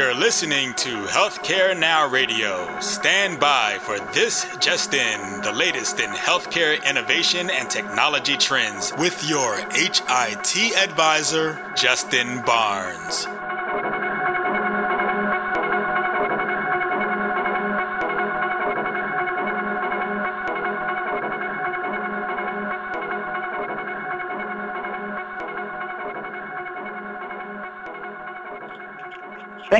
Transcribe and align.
You're 0.00 0.14
listening 0.14 0.72
to 0.76 1.04
Healthcare 1.04 1.78
Now 1.78 2.08
Radio. 2.08 2.80
Stand 2.80 3.38
by 3.38 3.76
for 3.80 3.98
this 4.14 4.46
just 4.58 4.94
in, 4.94 5.42
the 5.42 5.52
latest 5.52 6.00
in 6.00 6.08
healthcare 6.08 6.82
innovation 6.82 7.50
and 7.50 7.68
technology 7.68 8.38
trends 8.38 8.94
with 8.96 9.22
your 9.28 9.58
HIT 9.58 10.74
advisor, 10.74 11.60
Justin 11.76 12.40
Barnes. 12.40 13.26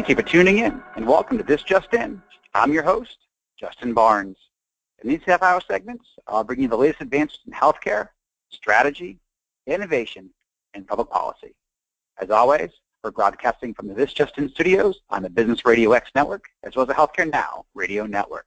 Thank 0.01 0.09
you 0.09 0.17
for 0.17 0.23
tuning 0.23 0.61
in, 0.61 0.83
and 0.97 1.07
welcome 1.07 1.37
to 1.37 1.45
This 1.45 1.63
Just 1.63 1.93
In. 1.93 2.23
I'm 2.55 2.73
your 2.73 2.83
host, 2.83 3.19
Justin 3.59 3.93
Barnes. 3.93 4.39
In 5.03 5.11
these 5.11 5.21
half-hour 5.27 5.61
segments, 5.69 6.07
I'll 6.27 6.43
bring 6.43 6.63
you 6.63 6.69
the 6.69 6.77
latest 6.79 7.03
advances 7.03 7.41
in 7.47 7.53
healthcare, 7.53 8.09
strategy, 8.49 9.19
innovation, 9.67 10.31
and 10.73 10.89
public 10.89 11.11
policy. 11.11 11.55
As 12.19 12.31
always, 12.31 12.71
we're 13.05 13.11
broadcasting 13.11 13.75
from 13.75 13.89
the 13.89 13.95
This 13.95 14.15
Just 14.15 14.39
In 14.39 14.49
studios 14.49 15.01
on 15.11 15.23
the 15.23 15.29
Business 15.29 15.67
Radio 15.67 15.93
X 15.93 16.11
network, 16.15 16.45
as 16.63 16.75
well 16.75 16.85
as 16.85 16.89
the 16.89 16.95
Healthcare 16.95 17.31
Now 17.31 17.67
radio 17.75 18.07
network. 18.07 18.47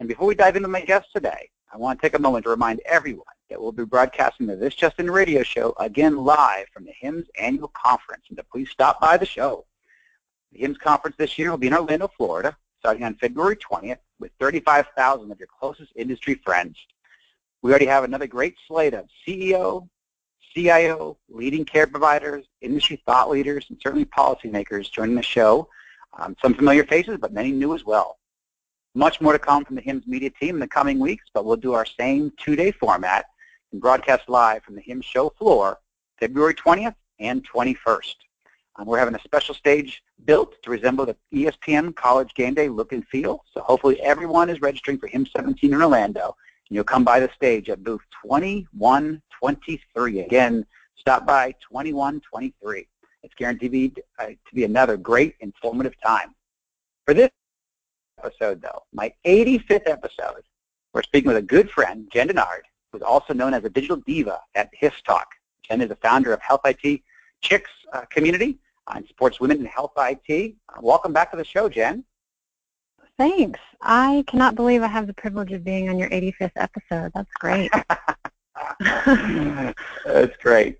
And 0.00 0.08
before 0.08 0.26
we 0.26 0.34
dive 0.34 0.56
into 0.56 0.68
my 0.68 0.80
guests 0.80 1.12
today, 1.12 1.50
I 1.70 1.76
want 1.76 2.00
to 2.00 2.06
take 2.06 2.16
a 2.16 2.18
moment 2.18 2.44
to 2.44 2.50
remind 2.50 2.80
everyone 2.86 3.26
that 3.50 3.60
we'll 3.60 3.72
be 3.72 3.84
broadcasting 3.84 4.46
the 4.46 4.56
This 4.56 4.74
Just 4.74 4.98
In 4.98 5.10
radio 5.10 5.42
show 5.42 5.74
again 5.78 6.16
live 6.16 6.68
from 6.72 6.86
the 6.86 6.94
HIMSS 7.02 7.26
annual 7.38 7.68
conference, 7.74 8.24
and 8.30 8.38
to 8.38 8.44
please 8.44 8.70
stop 8.70 9.02
by 9.02 9.18
the 9.18 9.26
show. 9.26 9.66
The 10.52 10.60
HIMSS 10.60 10.78
conference 10.78 11.16
this 11.16 11.38
year 11.38 11.50
will 11.50 11.58
be 11.58 11.66
in 11.66 11.74
Orlando, 11.74 12.08
Florida, 12.08 12.56
starting 12.78 13.04
on 13.04 13.14
February 13.14 13.56
20th 13.56 13.98
with 14.18 14.32
35,000 14.40 15.30
of 15.30 15.38
your 15.38 15.48
closest 15.58 15.92
industry 15.96 16.34
friends. 16.44 16.76
We 17.62 17.70
already 17.70 17.86
have 17.86 18.04
another 18.04 18.26
great 18.26 18.54
slate 18.66 18.94
of 18.94 19.06
CEO, 19.26 19.88
CIO, 20.54 21.18
leading 21.28 21.64
care 21.64 21.86
providers, 21.86 22.46
industry 22.60 23.02
thought 23.06 23.28
leaders, 23.28 23.66
and 23.68 23.78
certainly 23.82 24.06
policymakers 24.06 24.90
joining 24.90 25.16
the 25.16 25.22
show. 25.22 25.68
Um, 26.18 26.36
some 26.40 26.54
familiar 26.54 26.84
faces, 26.84 27.18
but 27.20 27.32
many 27.32 27.52
new 27.52 27.74
as 27.74 27.84
well. 27.84 28.18
Much 28.94 29.20
more 29.20 29.32
to 29.32 29.38
come 29.38 29.64
from 29.64 29.76
the 29.76 29.82
HIMSS 29.82 30.06
media 30.06 30.30
team 30.30 30.54
in 30.56 30.60
the 30.60 30.66
coming 30.68 30.98
weeks, 30.98 31.26
but 31.34 31.44
we'll 31.44 31.56
do 31.56 31.74
our 31.74 31.84
same 31.84 32.32
two-day 32.38 32.70
format 32.70 33.26
and 33.72 33.80
broadcast 33.80 34.28
live 34.28 34.62
from 34.62 34.76
the 34.76 34.82
HIMSS 34.82 35.04
show 35.04 35.28
floor 35.30 35.78
February 36.18 36.54
20th 36.54 36.94
and 37.20 37.46
21st. 37.46 38.14
Um, 38.78 38.86
we're 38.86 38.98
having 38.98 39.14
a 39.14 39.20
special 39.20 39.54
stage 39.54 40.02
built 40.24 40.60
to 40.62 40.70
resemble 40.70 41.06
the 41.06 41.16
ESPN 41.32 41.94
College 41.94 42.34
Game 42.34 42.54
Day 42.54 42.68
look 42.68 42.92
and 42.92 43.06
feel. 43.08 43.44
So 43.52 43.60
hopefully 43.62 44.00
everyone 44.02 44.50
is 44.50 44.60
registering 44.60 44.98
for 44.98 45.08
HIMSS 45.08 45.32
17 45.32 45.72
in 45.72 45.80
Orlando. 45.80 46.36
And 46.68 46.74
you'll 46.74 46.84
come 46.84 47.04
by 47.04 47.20
the 47.20 47.30
stage 47.34 47.68
at 47.70 47.82
booth 47.82 48.02
2123. 48.22 50.20
Again, 50.20 50.66
stop 50.96 51.26
by 51.26 51.52
2123. 51.70 52.86
It's 53.22 53.34
guaranteed 53.34 54.02
uh, 54.18 54.26
to 54.26 54.54
be 54.54 54.64
another 54.64 54.96
great 54.96 55.36
informative 55.40 55.94
time. 56.04 56.34
For 57.06 57.14
this 57.14 57.30
episode, 58.18 58.60
though, 58.60 58.82
my 58.92 59.12
85th 59.24 59.88
episode, 59.88 60.42
we're 60.92 61.02
speaking 61.02 61.28
with 61.28 61.36
a 61.36 61.42
good 61.42 61.70
friend, 61.70 62.08
Jen 62.12 62.28
Dennard, 62.28 62.62
who's 62.92 63.02
also 63.02 63.32
known 63.32 63.54
as 63.54 63.64
a 63.64 63.70
digital 63.70 63.96
diva 63.96 64.40
at 64.54 64.70
HIStalk. 64.80 65.26
Jen 65.62 65.80
is 65.80 65.88
the 65.88 65.96
founder 65.96 66.32
of 66.32 66.40
Health 66.40 66.62
IT 66.64 67.00
Chicks 67.42 67.70
uh, 67.92 68.02
community, 68.10 68.58
and 68.94 69.06
supports 69.06 69.40
women 69.40 69.60
in 69.60 69.66
health 69.66 69.92
IT. 69.96 70.54
Uh, 70.68 70.80
welcome 70.80 71.12
back 71.12 71.30
to 71.30 71.36
the 71.36 71.44
show, 71.44 71.68
Jen. 71.68 72.04
Thanks. 73.18 73.60
I 73.80 74.24
cannot 74.26 74.54
believe 74.54 74.82
I 74.82 74.88
have 74.88 75.06
the 75.06 75.14
privilege 75.14 75.52
of 75.52 75.64
being 75.64 75.88
on 75.88 75.98
your 75.98 76.10
85th 76.10 76.52
episode. 76.56 77.12
That's 77.14 77.30
great. 77.40 77.70
That's 80.04 80.36
great. 80.42 80.78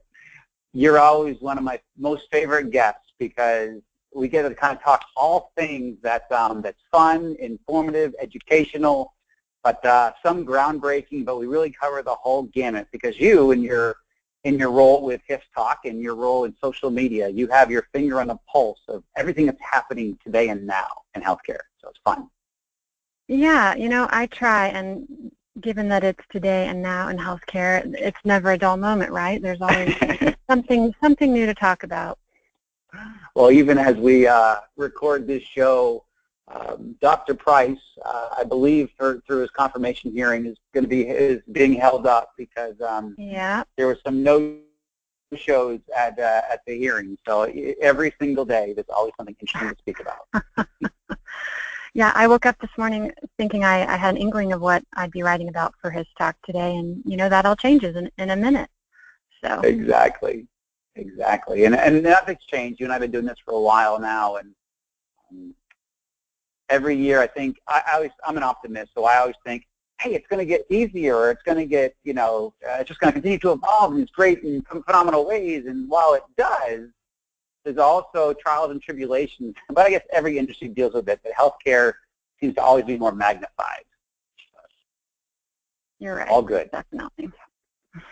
You're 0.73 0.99
always 0.99 1.41
one 1.41 1.57
of 1.57 1.65
my 1.65 1.81
most 1.97 2.25
favorite 2.31 2.71
guests 2.71 3.13
because 3.19 3.81
we 4.15 4.29
get 4.29 4.43
to 4.43 4.55
kind 4.55 4.77
of 4.77 4.83
talk 4.83 5.05
all 5.17 5.53
things 5.57 5.97
that 6.03 6.31
um, 6.33 6.63
that's 6.63 6.81
fun, 6.91 7.37
informative, 7.39 8.15
educational, 8.21 9.15
but 9.63 9.85
uh, 9.85 10.13
some 10.23 10.45
groundbreaking. 10.45 11.25
But 11.25 11.39
we 11.39 11.47
really 11.47 11.71
cover 11.71 12.03
the 12.03 12.15
whole 12.15 12.45
gamut 12.45 12.89
because 12.93 13.19
you 13.19 13.53
and 13.53 13.63
your 13.63 13.97
in 14.47 14.61
your 14.61 14.71
role 14.71 15.03
with 15.03 15.21
HIStalk 15.29 15.79
and 15.85 16.01
your 16.01 16.15
role 16.15 16.45
in 16.45 16.55
social 16.63 16.89
media, 16.89 17.29
you 17.29 17.49
have 17.49 17.69
your 17.69 17.89
finger 17.93 18.21
on 18.21 18.29
the 18.29 18.39
pulse 18.51 18.79
of 18.87 19.03
everything 19.17 19.45
that's 19.47 19.61
happening 19.61 20.17
today 20.23 20.51
and 20.51 20.65
now 20.65 21.03
in 21.17 21.21
healthcare. 21.21 21.65
So 21.81 21.89
it's 21.89 21.99
fun. 22.05 22.31
Yeah, 23.27 23.75
you 23.75 23.89
know, 23.89 24.07
I 24.11 24.27
try, 24.27 24.69
and 24.69 25.33
given 25.61 25.89
that 25.89 26.05
it's 26.05 26.25
today 26.31 26.69
and 26.69 26.81
now 26.81 27.09
in 27.09 27.17
healthcare, 27.17 27.93
it's 27.99 28.21
never 28.25 28.53
a 28.53 28.59
dull 28.59 28.77
moment, 28.77 29.11
right? 29.11 29.43
There's 29.43 29.61
always 29.61 29.97
something 30.49 30.95
something 31.03 31.33
new 31.33 31.47
to 31.47 31.55
talk 31.55 31.83
about. 31.83 32.17
Well, 33.35 33.51
even 33.51 33.79
as 33.79 33.97
we 33.97 34.29
uh, 34.29 34.59
record 34.77 35.27
this 35.27 35.43
show, 35.43 36.05
um, 36.49 36.97
Dr. 37.01 37.35
Price, 37.35 37.79
uh, 38.05 38.29
I 38.39 38.45
believe 38.45 38.91
through, 38.97 39.21
through 39.27 39.41
his 39.41 39.51
confirmation 39.51 40.13
hearing, 40.13 40.47
is 40.47 40.57
going 40.73 40.85
to 40.85 40.89
be 40.89 41.03
is 41.03 41.43
being 41.51 41.75
held 41.75 42.07
up 42.07 42.33
because 42.39 42.81
um, 42.81 43.15
yeah. 43.19 43.65
there 43.77 43.87
were 43.87 43.99
some 44.05 44.23
no 44.23 44.59
shows 45.35 45.81
at 45.97 46.19
uh, 46.19 46.43
at 46.51 46.61
the 46.67 46.79
hearing. 46.79 47.19
So 47.27 47.43
every 47.81 48.15
single 48.21 48.45
day, 48.45 48.73
there's 48.75 48.87
always 48.95 49.13
something 49.17 49.35
interesting 49.41 49.71
to 49.71 49.77
speak 49.79 49.99
about. 50.01 50.69
yeah, 51.95 52.13
I 52.15 52.29
woke 52.29 52.47
up 52.47 52.59
this 52.61 52.71
morning 52.79 53.13
thinking 53.37 53.65
I, 53.65 53.85
I 53.93 53.97
had 53.97 54.15
an 54.15 54.21
inkling 54.21 54.53
of 54.53 54.61
what 54.61 54.85
I'd 54.95 55.11
be 55.11 55.25
writing 55.25 55.49
about 55.49 55.75
for 55.81 55.91
his 55.91 56.07
talk 56.17 56.37
today, 56.45 56.77
and 56.77 57.03
you 57.05 57.17
know 57.17 57.29
that 57.29 57.45
all 57.45 57.57
changes 57.57 57.97
in, 57.97 58.09
in 58.19 58.31
a 58.31 58.37
minute. 58.37 58.71
So 59.43 59.61
exactly, 59.63 60.47
exactly, 60.95 61.65
and 61.65 61.75
and 61.75 62.05
nothing's 62.05 62.45
changed. 62.45 62.79
You 62.79 62.87
and 62.87 62.93
I've 62.93 63.01
been 63.01 63.11
doing 63.11 63.27
this 63.27 63.39
for 63.45 63.55
a 63.55 63.61
while 63.61 63.99
now, 63.99 64.37
and 64.37 64.55
every 66.69 66.97
year 66.97 67.21
I 67.21 67.27
think 67.27 67.59
I, 67.69 67.83
I 67.87 67.95
always 67.97 68.11
I'm 68.25 68.37
an 68.37 68.43
optimist, 68.43 68.93
so 68.95 69.05
I 69.05 69.19
always 69.19 69.37
think, 69.45 69.67
hey, 70.01 70.15
it's 70.15 70.27
going 70.27 70.39
to 70.39 70.47
get 70.47 70.67
easier, 70.71 71.17
or 71.17 71.31
it's 71.31 71.43
going 71.43 71.59
to 71.59 71.67
get 71.67 71.95
you 72.05 72.15
know, 72.15 72.55
uh, 72.67 72.77
it's 72.81 72.89
just 72.89 73.01
going 73.01 73.13
to 73.13 73.15
continue 73.15 73.39
to 73.41 73.53
evolve 73.53 73.93
in 73.93 73.99
these 73.99 74.11
great 74.11 74.43
and 74.43 74.67
phenomenal 74.67 75.27
ways. 75.27 75.67
And 75.67 75.89
while 75.89 76.15
it 76.15 76.23
does, 76.37 76.89
there's 77.65 77.79
also 77.79 78.33
trials 78.35 78.71
and 78.71 78.81
tribulations. 78.81 79.55
But 79.69 79.87
I 79.87 79.91
guess 79.91 80.03
every 80.13 80.39
industry 80.39 80.69
deals 80.69 80.95
with 80.95 81.09
it. 81.09 81.21
But 81.23 81.33
healthcare 81.33 81.95
seems 82.41 82.55
to 82.57 82.63
always 82.63 82.85
be 82.85 82.97
more 82.97 83.13
magnified. 83.13 83.85
You're 85.99 86.17
right. 86.17 86.29
All 86.29 86.43
good. 86.43 86.71
Definitely. 86.71 87.31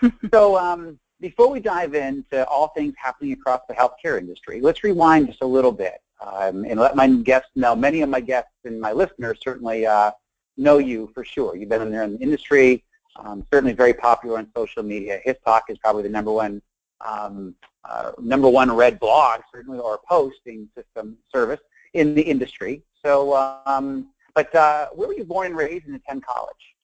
so 0.32 0.56
um, 0.56 0.98
before 1.20 1.50
we 1.50 1.60
dive 1.60 1.94
into 1.94 2.46
all 2.48 2.68
things 2.68 2.94
happening 2.96 3.32
across 3.32 3.60
the 3.68 3.74
healthcare 3.74 4.18
industry, 4.18 4.60
let's 4.60 4.82
rewind 4.82 5.26
just 5.28 5.42
a 5.42 5.46
little 5.46 5.72
bit 5.72 6.00
um, 6.26 6.64
and 6.64 6.78
let 6.80 6.96
my 6.96 7.08
guests 7.08 7.50
know. 7.54 7.74
Many 7.76 8.02
of 8.02 8.08
my 8.08 8.20
guests 8.20 8.52
and 8.64 8.80
my 8.80 8.92
listeners 8.92 9.38
certainly 9.42 9.86
uh, 9.86 10.10
know 10.56 10.78
you 10.78 11.10
for 11.14 11.24
sure. 11.24 11.56
You've 11.56 11.68
been 11.68 11.82
in 11.82 11.90
there 11.90 12.04
in 12.04 12.14
the 12.14 12.22
industry, 12.22 12.84
um, 13.16 13.46
certainly 13.52 13.74
very 13.74 13.94
popular 13.94 14.38
on 14.38 14.48
social 14.56 14.82
media. 14.82 15.20
HIStalk 15.26 15.62
is 15.68 15.78
probably 15.78 16.02
the 16.02 16.08
number 16.08 16.32
one 16.32 16.62
um, 17.04 17.54
uh, 17.84 18.12
number 18.18 18.48
one 18.48 18.74
read 18.74 18.98
blog, 18.98 19.40
certainly, 19.52 19.78
or 19.78 20.00
posting 20.08 20.68
system 20.76 21.18
service 21.32 21.60
in 21.92 22.14
the 22.14 22.22
industry. 22.22 22.82
So, 23.04 23.34
um, 23.66 24.08
but 24.34 24.54
uh, 24.54 24.88
where 24.94 25.08
were 25.08 25.14
you 25.14 25.24
born 25.24 25.48
and 25.48 25.56
raised 25.56 25.86
and 25.86 25.96
attend 25.96 26.24
college? 26.24 26.74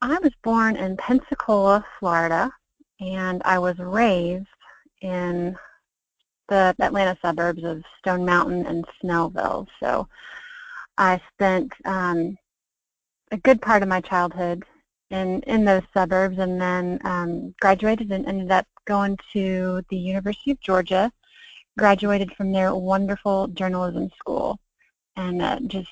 I 0.00 0.18
was 0.18 0.32
born 0.42 0.76
in 0.76 0.96
Pensacola, 0.96 1.84
Florida, 2.00 2.50
and 3.00 3.40
I 3.44 3.58
was 3.60 3.78
raised 3.78 4.46
in 5.00 5.56
the 6.52 6.84
Atlanta 6.84 7.16
suburbs 7.22 7.64
of 7.64 7.82
Stone 7.98 8.24
Mountain 8.24 8.66
and 8.66 8.84
Snellville. 9.02 9.66
So 9.80 10.06
I 10.98 11.20
spent 11.32 11.72
um, 11.86 12.36
a 13.30 13.38
good 13.38 13.62
part 13.62 13.82
of 13.82 13.88
my 13.88 14.00
childhood 14.02 14.62
in, 15.10 15.40
in 15.42 15.64
those 15.64 15.82
suburbs 15.94 16.38
and 16.38 16.60
then 16.60 16.98
um, 17.04 17.54
graduated 17.60 18.12
and 18.12 18.26
ended 18.26 18.50
up 18.50 18.66
going 18.86 19.16
to 19.32 19.82
the 19.88 19.96
University 19.96 20.50
of 20.50 20.60
Georgia, 20.60 21.10
graduated 21.78 22.32
from 22.32 22.52
their 22.52 22.74
wonderful 22.74 23.48
journalism 23.48 24.10
school 24.18 24.58
and 25.16 25.42
uh, 25.42 25.58
just 25.66 25.88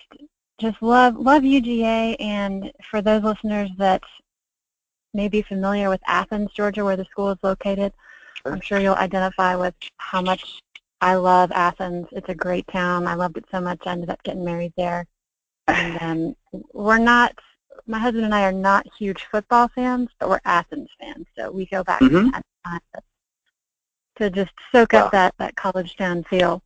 just 0.59 0.83
love 0.83 1.17
love 1.17 1.43
UGA 1.43 2.17
and 2.21 2.71
for 2.91 3.01
those 3.01 3.23
listeners 3.23 3.71
that 3.79 4.03
may 5.15 5.29
be 5.29 5.41
familiar 5.41 5.89
with 5.89 6.03
Athens, 6.07 6.51
Georgia, 6.55 6.85
where 6.85 6.97
the 6.97 7.07
school 7.07 7.31
is 7.31 7.39
located. 7.43 7.93
I'm 8.45 8.61
sure 8.61 8.79
you'll 8.79 8.95
identify 8.95 9.57
with 9.57 9.75
how 9.99 10.23
much 10.23 10.61
I 11.01 11.15
love 11.15 11.51
Athens. 11.53 12.07
It's 12.13 12.29
a 12.29 12.35
great 12.35 12.67
town. 12.69 13.07
I 13.07 13.15
loved 13.15 13.37
it 13.37 13.45
so 13.51 13.61
much. 13.61 13.81
I 13.87 13.93
ended 13.93 14.11
up 14.11 14.23
getting 14.23 14.45
married 14.45 14.73
there. 14.77 15.07
And 15.67 16.03
um, 16.03 16.63
we're 16.73 16.99
not, 16.99 17.39
my 17.87 17.99
husband 17.99 18.25
and 18.25 18.35
I 18.35 18.43
are 18.43 18.53
not 18.53 18.87
huge 18.99 19.27
football 19.31 19.69
fans, 19.69 20.09
but 20.19 20.29
we're 20.29 20.41
Athens 20.45 20.89
fans. 20.99 21.27
So 21.39 21.51
we 21.51 21.67
go 21.67 21.85
back 21.85 22.01
mm-hmm. 22.01 22.31
to, 22.31 23.03
to 24.17 24.31
just 24.31 24.53
soak 24.73 24.93
wow. 24.93 25.07
up 25.07 25.13
that, 25.13 25.35
that 25.39 25.57
college 25.57 25.97
town 25.97 26.25
feel. 26.25 26.63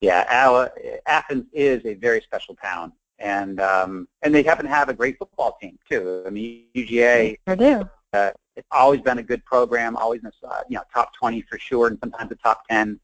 Yeah, 0.00 0.24
our, 0.28 0.70
Athens 1.06 1.46
is 1.52 1.84
a 1.84 1.94
very 1.94 2.20
special 2.20 2.54
town, 2.54 2.92
and 3.18 3.60
um, 3.60 4.06
and 4.22 4.32
they 4.32 4.44
happen 4.44 4.64
to 4.64 4.70
have 4.70 4.88
a 4.88 4.94
great 4.94 5.18
football 5.18 5.58
team 5.60 5.76
too. 5.90 6.22
I 6.24 6.30
mean, 6.30 6.66
UGA. 6.76 7.36
I 7.48 7.54
do. 7.56 7.88
Uh, 8.12 8.30
it's 8.56 8.66
always 8.70 9.00
been 9.00 9.18
a 9.18 9.22
good 9.22 9.44
program, 9.44 9.96
always 9.96 10.20
in 10.22 10.30
the 10.42 10.64
you 10.68 10.76
know 10.76 10.82
top 10.92 11.12
20 11.14 11.42
for 11.42 11.58
sure, 11.58 11.88
and 11.88 11.98
sometimes 12.00 12.28
the 12.28 12.36
top 12.36 12.66
10. 12.68 12.98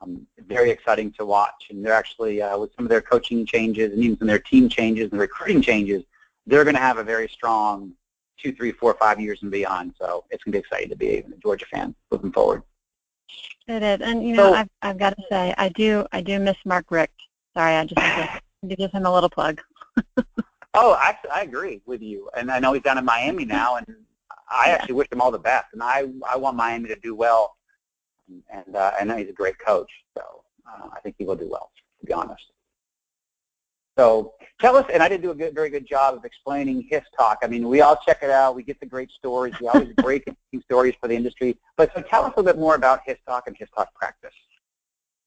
Um, 0.00 0.26
very 0.48 0.70
exciting 0.70 1.12
to 1.12 1.24
watch, 1.24 1.68
and 1.70 1.84
they're 1.84 1.92
actually 1.92 2.42
uh, 2.42 2.58
with 2.58 2.74
some 2.76 2.84
of 2.84 2.90
their 2.90 3.00
coaching 3.00 3.46
changes 3.46 3.92
and 3.92 4.02
even 4.02 4.18
some 4.18 4.28
of 4.28 4.32
their 4.32 4.40
team 4.40 4.68
changes 4.68 5.10
and 5.10 5.20
recruiting 5.20 5.62
changes, 5.62 6.02
they're 6.46 6.64
going 6.64 6.74
to 6.74 6.80
have 6.80 6.98
a 6.98 7.04
very 7.04 7.28
strong 7.28 7.92
two, 8.36 8.52
three, 8.52 8.72
four, 8.72 8.94
five 8.94 9.20
years 9.20 9.40
and 9.42 9.50
beyond. 9.50 9.94
So 9.98 10.24
it's 10.30 10.42
going 10.42 10.52
to 10.52 10.58
be 10.58 10.60
exciting 10.60 10.88
to 10.88 10.96
be 10.96 11.18
a 11.18 11.24
Georgia 11.40 11.66
fan 11.66 11.94
moving 12.10 12.32
forward. 12.32 12.62
It 13.68 13.82
is, 13.82 14.00
and 14.00 14.26
you 14.26 14.34
know, 14.34 14.50
so, 14.50 14.54
I've 14.54 14.68
I've 14.82 14.98
got 14.98 15.16
to 15.16 15.22
say, 15.30 15.54
I 15.56 15.68
do 15.70 16.04
I 16.12 16.20
do 16.20 16.38
miss 16.40 16.56
Mark 16.64 16.90
Richt. 16.90 17.14
Sorry, 17.56 17.76
I 17.76 17.84
just 17.84 17.98
have 18.00 18.40
to, 18.68 18.76
give 18.76 18.90
him 18.90 19.06
a 19.06 19.12
little 19.12 19.30
plug. 19.30 19.60
oh, 20.74 20.98
actually, 21.00 21.30
I 21.30 21.42
agree 21.42 21.80
with 21.86 22.02
you, 22.02 22.28
and 22.36 22.50
I 22.50 22.58
know 22.58 22.72
he's 22.72 22.82
down 22.82 22.98
in 22.98 23.04
Miami 23.04 23.44
now, 23.60 23.76
and 23.76 23.86
I 24.52 24.66
yeah. 24.66 24.74
actually 24.74 24.94
wish 24.94 25.08
him 25.10 25.20
all 25.20 25.30
the 25.30 25.38
best, 25.38 25.66
and 25.72 25.82
I 25.82 26.04
I 26.30 26.36
want 26.36 26.56
Miami 26.56 26.88
to 26.88 26.96
do 26.96 27.14
well, 27.14 27.56
and 28.50 28.76
uh, 28.76 28.92
I 28.98 29.04
know 29.04 29.16
he's 29.16 29.28
a 29.28 29.32
great 29.32 29.58
coach, 29.58 29.90
so 30.16 30.44
uh, 30.68 30.88
I 30.92 31.00
think 31.00 31.16
he 31.18 31.24
will 31.24 31.36
do 31.36 31.48
well. 31.48 31.70
To 32.00 32.06
be 32.06 32.12
honest. 32.12 32.44
So 33.98 34.34
tell 34.60 34.76
us, 34.76 34.86
and 34.92 35.02
I 35.02 35.08
didn't 35.08 35.22
do 35.22 35.30
a 35.30 35.34
good, 35.34 35.54
very 35.54 35.68
good 35.68 35.86
job 35.86 36.14
of 36.14 36.24
explaining 36.24 36.86
his 36.88 37.02
talk. 37.16 37.38
I 37.42 37.46
mean, 37.46 37.68
we 37.68 37.82
all 37.82 37.98
check 38.06 38.22
it 38.22 38.30
out. 38.30 38.56
We 38.56 38.62
get 38.62 38.80
the 38.80 38.86
great 38.86 39.10
stories. 39.10 39.54
We 39.60 39.68
always 39.68 39.92
break 39.96 40.26
stories 40.64 40.94
for 41.00 41.08
the 41.08 41.14
industry. 41.14 41.58
But 41.76 41.92
so 41.94 42.00
tell 42.02 42.24
us 42.24 42.32
a 42.36 42.40
little 42.40 42.44
bit 42.44 42.58
more 42.58 42.74
about 42.74 43.00
HIStalk 43.06 43.42
and 43.46 43.56
HIStalk 43.56 43.86
practice. 43.94 44.32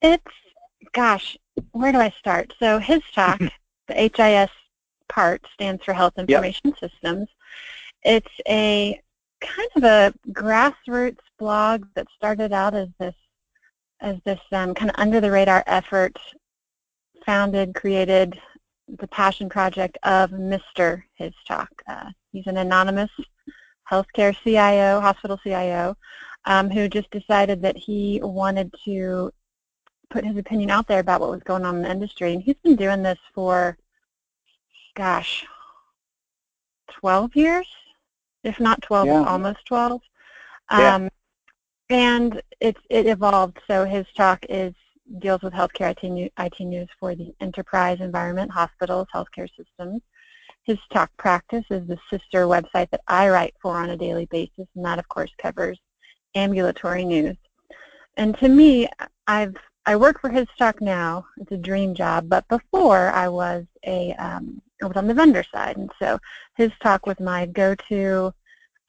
It's, 0.01 0.23
gosh, 0.93 1.37
where 1.71 1.91
do 1.91 1.99
I 1.99 2.09
start? 2.17 2.53
So 2.57 2.79
his 2.79 3.01
talk, 3.13 3.39
the 3.87 3.93
HIS 3.93 4.49
part 5.09 5.45
stands 5.53 5.83
for 5.83 5.93
Health 5.93 6.17
Information 6.17 6.75
yep. 6.81 6.91
Systems. 6.91 7.27
It's 8.03 8.31
a 8.47 8.99
kind 9.45 9.69
of 9.75 9.83
a 9.83 10.13
grassroots 10.29 11.19
blog 11.37 11.85
that 11.95 12.07
started 12.15 12.53
out 12.53 12.73
as 12.73 12.89
this 12.99 13.15
as 14.01 14.17
this 14.25 14.39
um, 14.51 14.73
kind 14.73 14.91
of 14.91 14.95
under 14.99 15.21
the 15.21 15.31
radar 15.31 15.63
effort 15.67 16.17
founded, 17.25 17.73
created, 17.73 18.39
the 18.99 19.07
passion 19.07 19.49
project 19.49 19.97
of 20.03 20.31
Mr. 20.31 21.01
HIStalk. 21.19 21.67
Uh, 21.87 22.11
he's 22.31 22.45
an 22.47 22.57
anonymous 22.57 23.09
healthcare 23.89 24.35
CIO, 24.43 24.99
hospital 24.99 25.37
CIO, 25.37 25.95
um, 26.45 26.69
who 26.69 26.87
just 26.87 27.09
decided 27.11 27.61
that 27.61 27.77
he 27.77 28.19
wanted 28.21 28.73
to 28.85 29.31
put 30.09 30.25
his 30.25 30.37
opinion 30.37 30.69
out 30.69 30.87
there 30.87 30.99
about 30.99 31.21
what 31.21 31.31
was 31.31 31.43
going 31.43 31.65
on 31.65 31.77
in 31.77 31.81
the 31.81 31.89
industry. 31.89 32.33
And 32.33 32.43
he's 32.43 32.57
been 32.63 32.75
doing 32.75 33.01
this 33.01 33.19
for, 33.33 33.77
gosh, 34.95 35.45
12 36.89 37.35
years, 37.35 37.67
if 38.45 38.59
not 38.59 38.81
12, 38.81 39.07
yeah. 39.07 39.23
almost 39.25 39.65
12. 39.65 40.01
Yeah. 40.71 40.95
Um, 40.95 41.09
and 41.89 42.41
it's 42.61 42.79
it 42.89 43.05
evolved. 43.07 43.59
So 43.67 43.85
his 43.85 44.05
talk 44.15 44.45
is 44.49 44.73
deals 45.19 45.41
with 45.41 45.53
healthcare 45.53 45.91
IT, 45.91 46.31
IT 46.37 46.59
news 46.63 46.87
for 46.99 47.15
the 47.15 47.33
enterprise 47.41 47.99
environment, 47.99 48.51
hospitals, 48.51 49.07
healthcare 49.13 49.49
systems. 49.55 50.01
His 50.63 50.79
talk 50.91 51.11
Practice 51.17 51.65
is 51.69 51.87
the 51.87 51.97
sister 52.09 52.45
website 52.45 52.89
that 52.89 53.01
I 53.07 53.29
write 53.29 53.53
for 53.61 53.75
on 53.77 53.91
a 53.91 53.97
daily 53.97 54.25
basis, 54.31 54.67
and 54.75 54.83
that, 54.83 54.97
of 54.97 55.07
course, 55.09 55.29
covers 55.37 55.79
ambulatory 56.33 57.05
news. 57.05 57.37
And 58.17 58.35
to 58.39 58.49
me, 58.49 58.87
I've 59.27 59.55
I 59.85 59.95
work 59.95 60.19
for 60.19 60.29
his 60.31 60.47
talk 60.57 60.81
now. 60.81 61.27
It's 61.37 61.51
a 61.51 61.57
dream 61.57 61.93
job, 61.93 62.27
but 62.27 62.47
before 62.47 63.11
I 63.11 63.27
was 63.27 63.65
a 63.85 64.13
um, 64.13 64.59
was 64.81 64.95
on 64.95 65.07
the 65.07 65.13
vendor 65.13 65.43
side, 65.43 65.77
and 65.77 65.91
so 65.99 66.19
his 66.55 66.71
talk 66.81 67.05
was 67.05 67.19
my 67.19 67.45
go-to 67.45 68.33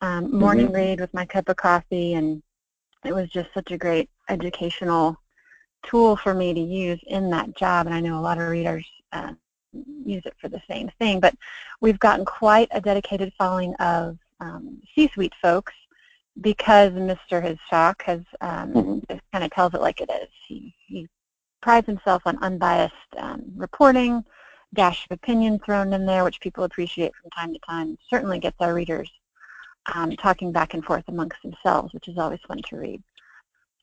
um, 0.01 0.37
morning 0.37 0.67
mm-hmm. 0.67 0.75
read 0.75 1.01
with 1.01 1.13
my 1.15 1.25
cup 1.25 1.49
of 1.49 1.57
coffee, 1.57 2.15
and 2.15 2.43
it 3.05 3.15
was 3.15 3.29
just 3.31 3.49
such 3.55 3.71
a 3.71 3.79
great 3.79 4.11
educational 4.29 5.17
tool 5.85 6.17
for 6.17 6.35
me 6.35 6.53
to 6.53 6.61
use 6.61 7.01
in 7.07 7.31
that 7.31 7.57
job, 7.57 7.87
and 7.87 7.95
I 7.95 8.01
know 8.01 8.19
a 8.19 8.21
lot 8.21 8.39
of 8.39 8.49
readers 8.49 8.85
uh, 9.13 9.33
use 10.05 10.23
it 10.25 10.35
for 10.41 10.49
the 10.49 10.63
same 10.69 10.91
thing. 10.99 11.21
But 11.21 11.35
we've 11.81 11.99
gotten 11.99 12.25
quite 12.25 12.69
a 12.73 12.81
dedicated 12.81 13.33
following 13.39 13.75
of 13.77 14.19
um, 14.41 14.81
C-suite 14.95 15.35
folks 15.41 15.73
because 16.41 16.93
Mr. 16.93 17.43
HIStalk 17.43 18.03
has 18.03 18.21
um, 18.41 18.73
mm-hmm. 18.73 19.17
kind 19.33 19.45
of 19.45 19.51
tells 19.53 19.75
it 19.75 19.81
like 19.81 20.01
it 20.01 20.11
is. 20.11 20.29
He, 20.47 20.75
he 20.87 21.09
prides 21.63 21.87
himself 21.87 22.23
on 22.27 22.43
unbiased 22.43 22.95
um, 23.17 23.43
reporting, 23.55 24.25
dash 24.77 25.07
of 25.11 25.15
opinion 25.15 25.59
thrown 25.59 25.93
in 25.93 26.07
there, 26.07 26.25
which 26.25 26.41
people 26.41 26.65
appreciate 26.65 27.13
from 27.15 27.31
time 27.31 27.53
to 27.53 27.59
time. 27.61 27.99
Certainly 28.09 28.41
gets 28.41 28.57
our 28.61 28.75
readers 28.75 29.11
um, 29.95 30.13
talking 30.17 30.53
back 30.53 30.75
and 30.75 30.85
forth 30.85 31.05
amongst 31.09 31.43
themselves, 31.43 31.93
which 31.95 32.09
is 32.09 32.19
always 32.19 32.41
fun 32.47 32.61
to 32.69 32.77
read. 32.77 33.03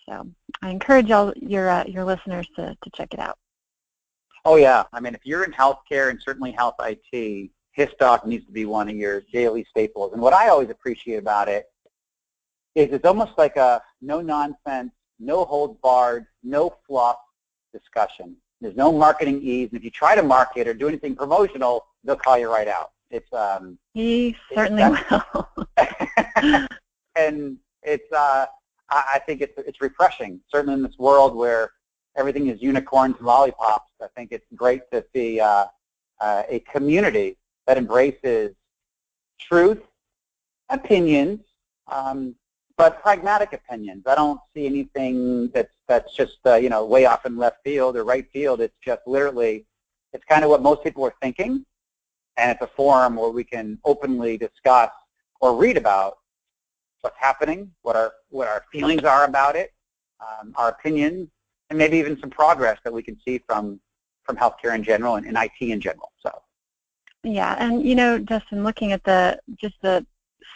So 0.07 0.27
I 0.61 0.69
encourage 0.69 1.11
all 1.11 1.33
your 1.35 1.69
uh, 1.69 1.85
your 1.85 2.03
listeners 2.03 2.47
to, 2.55 2.77
to 2.81 2.89
check 2.93 3.13
it 3.13 3.19
out. 3.19 3.37
Oh 4.45 4.55
yeah, 4.55 4.83
I 4.91 4.99
mean 4.99 5.15
if 5.15 5.21
you're 5.23 5.43
in 5.43 5.51
healthcare 5.51 6.09
and 6.09 6.21
certainly 6.21 6.51
health 6.51 6.75
IT, 6.79 7.51
HIStalk 7.77 8.25
needs 8.25 8.45
to 8.45 8.51
be 8.51 8.65
one 8.65 8.89
of 8.89 8.95
your 8.95 9.21
daily 9.31 9.65
staples. 9.69 10.13
And 10.13 10.21
what 10.21 10.33
I 10.33 10.49
always 10.49 10.69
appreciate 10.69 11.17
about 11.17 11.47
it 11.47 11.65
is 12.75 12.91
it's 12.91 13.05
almost 13.05 13.33
like 13.37 13.55
a 13.55 13.81
no 14.01 14.21
nonsense, 14.21 14.91
no 15.19 15.45
hold 15.45 15.81
barred, 15.81 16.25
no 16.43 16.75
fluff 16.85 17.17
discussion. 17.73 18.35
There's 18.63 18.77
no 18.77 18.93
marketing 18.93 19.41
ease. 19.43 19.69
And 19.71 19.77
if 19.77 19.83
you 19.83 19.91
try 19.91 20.15
to 20.15 20.23
market 20.23 20.67
or 20.69 20.73
do 20.73 20.87
anything 20.87 21.15
promotional, 21.15 21.85
they'll 22.03 22.15
call 22.15 22.37
you 22.37 22.49
right 22.49 22.67
out. 22.67 22.91
It's 23.11 23.31
um. 23.33 23.77
He 23.93 24.35
certainly 24.55 24.83
will. 24.83 25.67
and 27.15 27.57
it's 27.83 28.11
uh 28.11 28.45
I, 28.89 29.19
think 29.25 29.41
it's 29.41 29.53
it's 29.57 29.81
refreshing. 29.81 30.39
Certainly 30.49 30.75
in 30.75 30.83
this 30.83 30.97
world 30.97 31.35
where 31.35 31.71
everything 32.15 32.47
is 32.47 32.61
unicorns 32.61 33.15
and 33.17 33.25
lollipops, 33.25 33.91
I 34.01 34.07
think 34.15 34.31
it's 34.31 34.45
great 34.55 34.89
to 34.91 35.03
see 35.13 35.39
uh, 35.39 35.65
uh, 36.21 36.43
a 36.47 36.59
community 36.59 37.37
that 37.65 37.77
embraces 37.77 38.53
truth, 39.39 39.81
opinions, 40.69 41.39
um, 41.91 42.35
but 42.77 43.01
pragmatic 43.01 43.53
opinions. 43.53 44.03
I 44.07 44.15
don't 44.15 44.39
see 44.53 44.65
anything 44.65 45.49
that's 45.49 45.75
that's 45.87 46.13
just 46.15 46.37
uh, 46.45 46.55
you 46.55 46.69
know 46.69 46.85
way 46.85 47.05
off 47.05 47.25
in 47.25 47.37
left 47.37 47.57
field 47.63 47.95
or 47.95 48.03
right 48.03 48.27
field. 48.31 48.61
It's 48.61 48.77
just 48.83 49.01
literally, 49.05 49.65
it's 50.13 50.25
kind 50.25 50.43
of 50.43 50.49
what 50.49 50.61
most 50.61 50.83
people 50.83 51.05
are 51.05 51.13
thinking, 51.21 51.65
and 52.37 52.51
it's 52.51 52.61
a 52.61 52.67
forum 52.75 53.15
where 53.15 53.29
we 53.29 53.43
can 53.43 53.79
openly 53.85 54.37
discuss 54.37 54.91
or 55.41 55.55
read 55.55 55.77
about 55.77 56.17
what's 57.01 57.17
happening, 57.19 57.71
what 57.81 57.95
our 57.95 58.13
what 58.29 58.47
our 58.47 58.65
feelings 58.71 59.03
are 59.03 59.25
about 59.25 59.55
it, 59.55 59.71
um, 60.21 60.53
our 60.55 60.69
opinions, 60.69 61.27
and 61.69 61.77
maybe 61.77 61.97
even 61.97 62.19
some 62.19 62.29
progress 62.29 62.79
that 62.83 62.93
we 62.93 63.03
can 63.03 63.19
see 63.25 63.37
from 63.47 63.79
from 64.23 64.37
healthcare 64.37 64.73
in 64.73 64.83
general 64.83 65.15
and, 65.15 65.27
and 65.27 65.37
IT 65.37 65.51
in 65.59 65.81
general. 65.81 66.11
So. 66.21 66.41
Yeah, 67.23 67.55
and 67.59 67.85
you 67.85 67.95
know, 67.95 68.19
Justin, 68.19 68.63
looking 68.63 68.91
at 68.91 69.03
the 69.03 69.39
just 69.57 69.75
the 69.81 70.05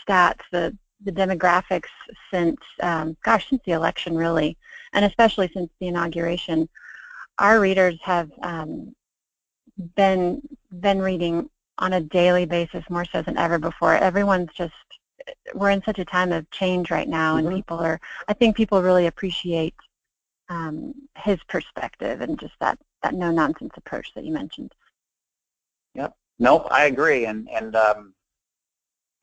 stats, 0.08 0.42
the 0.52 0.76
the 1.04 1.12
demographics 1.12 1.90
since, 2.32 2.58
um, 2.82 3.16
gosh, 3.24 3.50
since 3.50 3.62
the 3.66 3.74
election 3.74 4.16
really, 4.16 4.58
and 4.94 5.06
especially 5.06 5.50
since 5.54 5.70
the 5.80 5.88
inauguration, 5.88 6.68
our 7.40 7.60
readers 7.60 8.00
have 8.02 8.32
um, 8.42 8.96
been 9.96 10.42
been 10.80 11.00
reading 11.00 11.50
on 11.78 11.94
a 11.94 12.02
daily 12.02 12.46
basis 12.46 12.84
more 12.90 13.06
so 13.06 13.22
than 13.22 13.38
ever 13.38 13.60
before. 13.60 13.94
Everyone's 13.94 14.50
just 14.56 14.74
we're 15.54 15.72
in 15.72 15.84
such 15.84 16.00
a 16.00 16.06
time 16.06 16.32
of 16.32 16.50
change 16.52 16.90
right 16.90 17.08
now, 17.08 17.38
and 17.38 17.48
mm-hmm. 17.48 17.58
people 17.58 17.80
are. 17.80 18.00
I 18.28 18.34
think 18.34 18.56
people 18.56 18.82
really 18.82 19.08
appreciate 19.08 19.76
um, 20.50 20.94
his 21.18 21.40
perspective 21.48 22.22
and 22.22 22.40
just 22.40 22.54
that 22.60 22.80
that 23.04 23.14
no 23.14 23.32
nonsense 23.32 23.74
approach 23.78 24.14
that 24.16 24.26
you 24.26 24.32
mentioned. 24.32 24.74
Yep. 25.96 26.16
Nope. 26.40 26.68
I 26.72 26.86
agree, 26.86 27.26
and 27.26 27.48
and 27.50 27.76
um, 27.76 28.14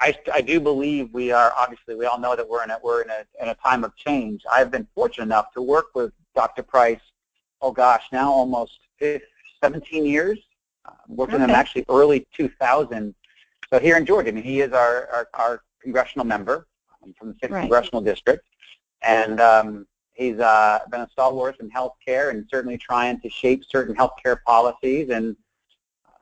I 0.04 0.14
I 0.32 0.40
do 0.42 0.60
believe 0.60 1.12
we 1.14 1.32
are 1.32 1.52
obviously 1.56 1.94
we 1.94 2.04
all 2.04 2.18
know 2.18 2.36
that 2.36 2.46
we're 2.48 2.62
in 2.62 2.70
a 2.70 2.78
we're 2.82 3.02
in 3.02 3.10
a 3.10 3.24
in 3.40 3.48
a 3.48 3.54
time 3.54 3.84
of 3.84 3.96
change. 3.96 4.42
I've 4.50 4.70
been 4.70 4.86
fortunate 4.94 5.24
enough 5.24 5.52
to 5.54 5.62
work 5.62 5.86
with 5.94 6.12
Dr. 6.34 6.62
Price. 6.62 7.00
Oh 7.62 7.72
gosh, 7.72 8.04
now 8.12 8.30
almost 8.30 8.78
17 9.00 10.04
years. 10.04 10.38
Uh, 10.84 10.92
worked 11.08 11.32
okay. 11.32 11.40
with 11.40 11.48
him 11.48 11.54
actually 11.54 11.84
early 11.88 12.26
2000. 12.34 13.14
So 13.70 13.78
here 13.78 13.96
in 13.96 14.04
Georgia, 14.04 14.28
I 14.28 14.32
mean, 14.32 14.44
he 14.44 14.60
is 14.60 14.72
our, 14.72 15.08
our, 15.10 15.28
our 15.34 15.62
congressional 15.82 16.26
member 16.26 16.66
um, 17.02 17.14
from 17.18 17.28
the 17.28 17.34
6th 17.34 17.50
right. 17.50 17.60
Congressional 17.60 18.02
District. 18.02 18.44
And 19.00 19.40
um, 19.40 19.86
he's 20.12 20.38
uh, 20.38 20.80
been 20.90 21.00
a 21.00 21.08
stalwart 21.08 21.56
in 21.60 21.70
healthcare 21.70 22.30
and 22.30 22.46
certainly 22.50 22.76
trying 22.76 23.20
to 23.20 23.30
shape 23.30 23.64
certain 23.64 23.94
healthcare 23.94 24.36
policies. 24.46 25.08
And 25.08 25.36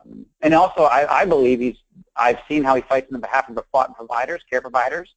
um, 0.04 0.26
and 0.40 0.54
also, 0.54 0.84
I, 0.84 1.22
I 1.22 1.24
believe 1.24 1.60
he's. 1.60 1.76
I've 2.16 2.38
seen 2.48 2.62
how 2.62 2.74
he 2.74 2.82
fights 2.82 3.12
on 3.12 3.20
behalf 3.20 3.48
of 3.48 3.54
the 3.54 3.62
providers, 3.62 4.42
care 4.48 4.60
providers, 4.60 5.14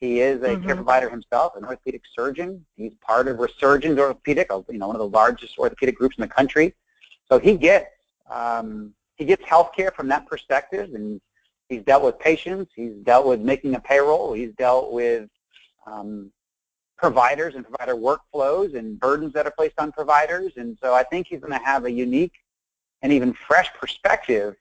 He 0.00 0.20
is 0.20 0.40
a 0.42 0.56
Mhm. 0.56 0.64
care 0.64 0.76
provider 0.76 1.10
himself, 1.10 1.56
an 1.56 1.64
orthopedic 1.64 2.02
surgeon. 2.14 2.64
He's 2.76 2.94
part 3.00 3.26
of 3.26 3.38
Resurgens 3.38 3.98
Orthopedic, 3.98 4.48
you 4.68 4.78
know, 4.78 4.86
one 4.86 4.94
of 4.94 5.00
the 5.00 5.08
largest 5.08 5.58
orthopedic 5.58 5.96
groups 5.96 6.16
in 6.16 6.22
the 6.22 6.28
country. 6.28 6.72
So 7.28 7.38
he 7.38 7.56
gets 7.56 7.90
um, 8.30 8.94
he 9.16 9.24
gets 9.24 9.42
healthcare 9.42 9.92
from 9.92 10.06
that 10.08 10.26
perspective, 10.26 10.94
and 10.94 11.20
he's 11.68 11.82
dealt 11.82 12.04
with 12.04 12.18
patients. 12.20 12.72
He's 12.76 12.94
dealt 13.02 13.26
with 13.26 13.40
making 13.40 13.74
a 13.74 13.80
payroll. 13.80 14.34
He's 14.34 14.52
dealt 14.52 14.92
with 14.92 15.28
um, 15.86 16.30
providers 16.96 17.54
and 17.56 17.64
provider 17.66 17.96
workflows 17.96 18.76
and 18.76 19.00
burdens 19.00 19.32
that 19.32 19.46
are 19.46 19.50
placed 19.50 19.80
on 19.80 19.90
providers. 19.90 20.52
And 20.56 20.78
so 20.80 20.94
I 20.94 21.02
think 21.02 21.26
he's 21.26 21.40
going 21.40 21.52
to 21.58 21.64
have 21.64 21.86
a 21.86 21.90
unique 21.90 22.34
and 23.02 23.12
even 23.12 23.32
fresh 23.32 23.72
perspective 23.74 24.54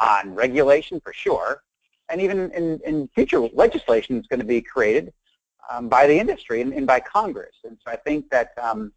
on 0.00 0.34
regulation 0.34 1.00
for 1.00 1.12
sure, 1.12 1.62
and 2.08 2.20
even 2.20 2.50
in, 2.52 2.80
in 2.84 3.08
future 3.14 3.40
legislation 3.40 4.16
that's 4.16 4.28
going 4.28 4.40
to 4.40 4.46
be 4.46 4.60
created 4.60 5.12
um, 5.70 5.88
by 5.88 6.06
the 6.06 6.18
industry 6.18 6.62
and, 6.62 6.72
and, 6.72 6.86
by 6.86 6.98
Congress. 7.00 7.54
And 7.64 7.76
so 7.84 7.92
I 7.92 7.96
think 7.96 8.30
that 8.30 8.52
um, 8.62 8.92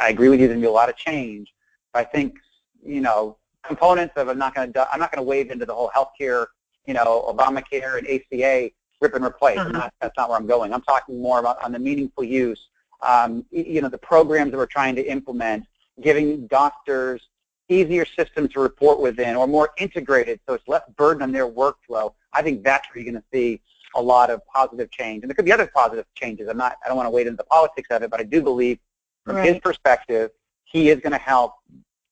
I 0.00 0.08
agree 0.10 0.28
with 0.28 0.40
you. 0.40 0.46
There's 0.46 0.56
going 0.56 0.62
to 0.62 0.66
be 0.66 0.70
a 0.70 0.72
lot 0.72 0.88
of 0.88 0.96
change. 0.96 1.52
I 1.94 2.04
think 2.04 2.38
you 2.84 3.00
know 3.00 3.36
components 3.62 4.14
of 4.16 4.28
I'm 4.28 4.38
not 4.38 4.54
going 4.54 4.72
to 4.72 4.88
I'm 4.92 5.00
not 5.00 5.12
going 5.12 5.24
to 5.24 5.28
wade 5.28 5.50
into 5.50 5.66
the 5.66 5.74
whole 5.74 5.90
healthcare, 5.94 6.46
you 6.86 6.94
know, 6.94 7.24
Obamacare 7.28 7.98
and 7.98 8.06
ACA 8.06 8.70
rip 9.00 9.14
and 9.14 9.24
replace. 9.24 9.58
Uh-huh. 9.58 9.70
Not, 9.70 9.94
that's 10.00 10.16
not 10.16 10.28
where 10.28 10.38
I'm 10.38 10.46
going. 10.46 10.72
I'm 10.72 10.82
talking 10.82 11.20
more 11.20 11.38
about 11.38 11.62
on 11.62 11.72
the 11.72 11.78
meaningful 11.78 12.24
use. 12.24 12.68
Um, 13.02 13.44
you 13.50 13.80
know, 13.80 13.88
the 13.88 13.98
programs 13.98 14.50
that 14.50 14.56
we're 14.56 14.66
trying 14.66 14.96
to 14.96 15.04
implement, 15.04 15.66
giving 16.00 16.48
doctors 16.48 17.28
easier 17.68 18.04
system 18.04 18.48
to 18.48 18.60
report 18.60 19.00
within 19.00 19.36
or 19.36 19.46
more 19.46 19.70
integrated 19.78 20.40
so 20.46 20.54
it's 20.54 20.66
less 20.68 20.82
burden 20.96 21.22
on 21.22 21.32
their 21.32 21.48
workflow. 21.48 22.12
I 22.32 22.42
think 22.42 22.64
that's 22.64 22.86
where 22.88 23.02
you're 23.02 23.12
going 23.12 23.22
to 23.22 23.28
see 23.32 23.60
a 23.94 24.02
lot 24.02 24.30
of 24.30 24.44
positive 24.46 24.90
change. 24.90 25.22
And 25.22 25.30
there 25.30 25.34
could 25.34 25.44
be 25.44 25.52
other 25.52 25.70
positive 25.74 26.06
changes. 26.14 26.48
I'm 26.48 26.56
not, 26.56 26.76
I 26.84 26.88
don't 26.88 26.96
want 26.96 27.06
to 27.06 27.10
wade 27.10 27.26
into 27.26 27.36
the 27.36 27.44
politics 27.44 27.88
of 27.90 28.02
it, 28.02 28.10
but 28.10 28.20
I 28.20 28.24
do 28.24 28.42
believe 28.42 28.78
from 29.24 29.36
right. 29.36 29.48
his 29.48 29.58
perspective, 29.60 30.30
he 30.64 30.90
is 30.90 31.00
going 31.00 31.12
to 31.12 31.18
help 31.18 31.54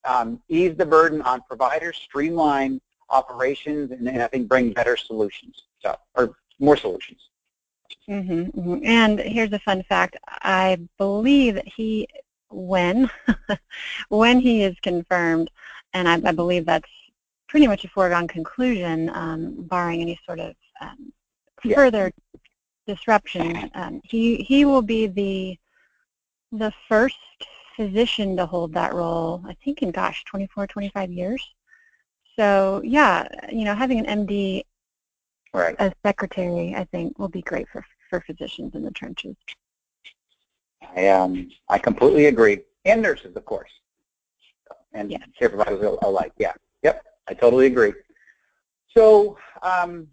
um, 0.05 0.41
ease 0.49 0.77
the 0.77 0.87
burden 0.87 1.21
on 1.23 1.43
providers, 1.43 1.97
streamline 1.97 2.81
operations, 3.11 3.91
and, 3.91 4.09
and 4.09 4.23
I 4.23 4.27
think 4.29 4.49
bring 4.49 4.73
better 4.73 4.97
solutions, 4.97 5.65
so 5.83 5.97
or 6.15 6.37
more 6.59 6.77
solutions. 6.77 7.29
Mm-hmm, 8.09 8.59
mm-hmm. 8.59 8.85
And 8.85 9.19
here's 9.19 9.53
a 9.53 9.59
fun 9.59 9.83
fact: 9.83 10.17
I 10.43 10.79
believe 10.99 11.57
that 11.57 11.69
he, 11.69 12.09
when, 12.51 13.11
when 14.09 14.41
he 14.41 14.63
is 14.63 14.77
confirmed, 14.83 15.51
and 15.93 16.09
I, 16.09 16.15
I, 16.29 16.33
believe 16.33 16.67
that's 16.67 16.91
pretty 17.49 17.67
much 17.67 17.85
a 17.85 17.89
foregone 17.89 18.29
conclusion, 18.29 19.11
um, 19.15 19.55
barring 19.67 20.01
any 20.01 20.19
sort 20.27 20.41
of 20.41 20.55
um, 20.81 21.13
yeah. 21.65 21.75
further 21.75 22.13
disruption. 22.87 23.71
Um, 23.75 24.01
he 24.05 24.37
he 24.37 24.65
will 24.65 24.83
be 24.83 25.07
the 25.07 25.59
the 26.53 26.73
first 26.89 27.17
physician 27.77 28.37
to 28.37 28.47
hold 28.47 28.73
that 28.73 28.95
role, 28.95 29.43
I 29.47 29.55
think 29.63 29.83
in, 29.83 29.91
gosh, 29.91 30.25
24, 30.25 30.67
25 30.67 31.13
years. 31.13 31.47
So, 32.39 32.81
yeah, 32.85 33.29
you 33.51 33.65
know, 33.65 33.75
having 33.75 34.05
an 34.05 34.27
MD 34.27 34.63
right. 35.53 35.77
as 35.79 35.93
secretary, 36.05 36.75
I 36.75 36.85
think, 36.85 37.19
will 37.19 37.29
be 37.29 37.43
great 37.43 37.69
for, 37.69 37.85
for 38.11 38.21
physicians 38.21 38.75
in 38.75 38.83
the 38.83 38.91
trenches. 38.91 39.37
I, 40.95 41.09
um, 41.09 41.51
I 41.69 41.79
completely 41.79 42.27
agree. 42.27 42.61
And 42.85 43.03
nurses, 43.03 43.35
of 43.37 43.45
course. 43.45 43.71
And 44.93 45.11
providers 45.39 45.99
alike. 46.03 46.33
Yeah. 46.39 46.53
Yep. 46.83 47.05
I 47.29 47.35
totally 47.35 47.67
agree. 47.67 47.93
So 48.97 49.37
um, 49.63 50.09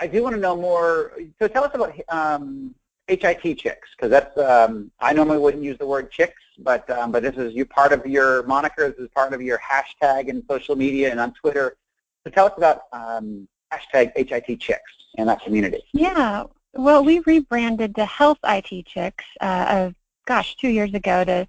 I 0.00 0.06
do 0.06 0.22
want 0.22 0.34
to 0.34 0.40
know 0.40 0.56
more. 0.56 1.12
So 1.40 1.46
tell 1.46 1.64
us 1.64 1.70
about 1.74 1.94
um, 2.08 2.74
HIT 3.06 3.58
chicks, 3.58 3.88
because 3.96 4.10
that's 4.10 4.36
um, 4.38 4.90
I 5.00 5.12
normally 5.12 5.38
wouldn't 5.38 5.62
use 5.62 5.78
the 5.78 5.86
word 5.86 6.10
chicks, 6.10 6.40
but 6.58 6.88
um, 6.90 7.12
but 7.12 7.22
this 7.22 7.36
is 7.36 7.54
you 7.54 7.64
part 7.64 7.92
of 7.92 8.04
your 8.06 8.42
moniker. 8.44 8.88
This 8.88 8.98
is 8.98 9.08
part 9.14 9.32
of 9.34 9.42
your 9.42 9.58
hashtag 9.58 10.28
in 10.28 10.44
social 10.48 10.74
media 10.76 11.10
and 11.10 11.20
on 11.20 11.32
Twitter. 11.34 11.76
So 12.24 12.30
tell 12.30 12.46
us 12.46 12.54
about 12.56 12.82
um, 12.92 13.46
hashtag 13.72 14.12
HIT 14.16 14.60
chicks 14.60 14.92
and 15.18 15.28
that 15.28 15.42
community. 15.42 15.82
Yeah, 15.92 16.44
well, 16.74 17.04
we 17.04 17.20
rebranded 17.26 17.94
to 17.96 18.04
Health 18.04 18.38
IT 18.44 18.86
Chicks, 18.86 19.24
uh, 19.40 19.90
gosh, 20.26 20.56
two 20.56 20.68
years 20.68 20.94
ago 20.94 21.24
to 21.24 21.48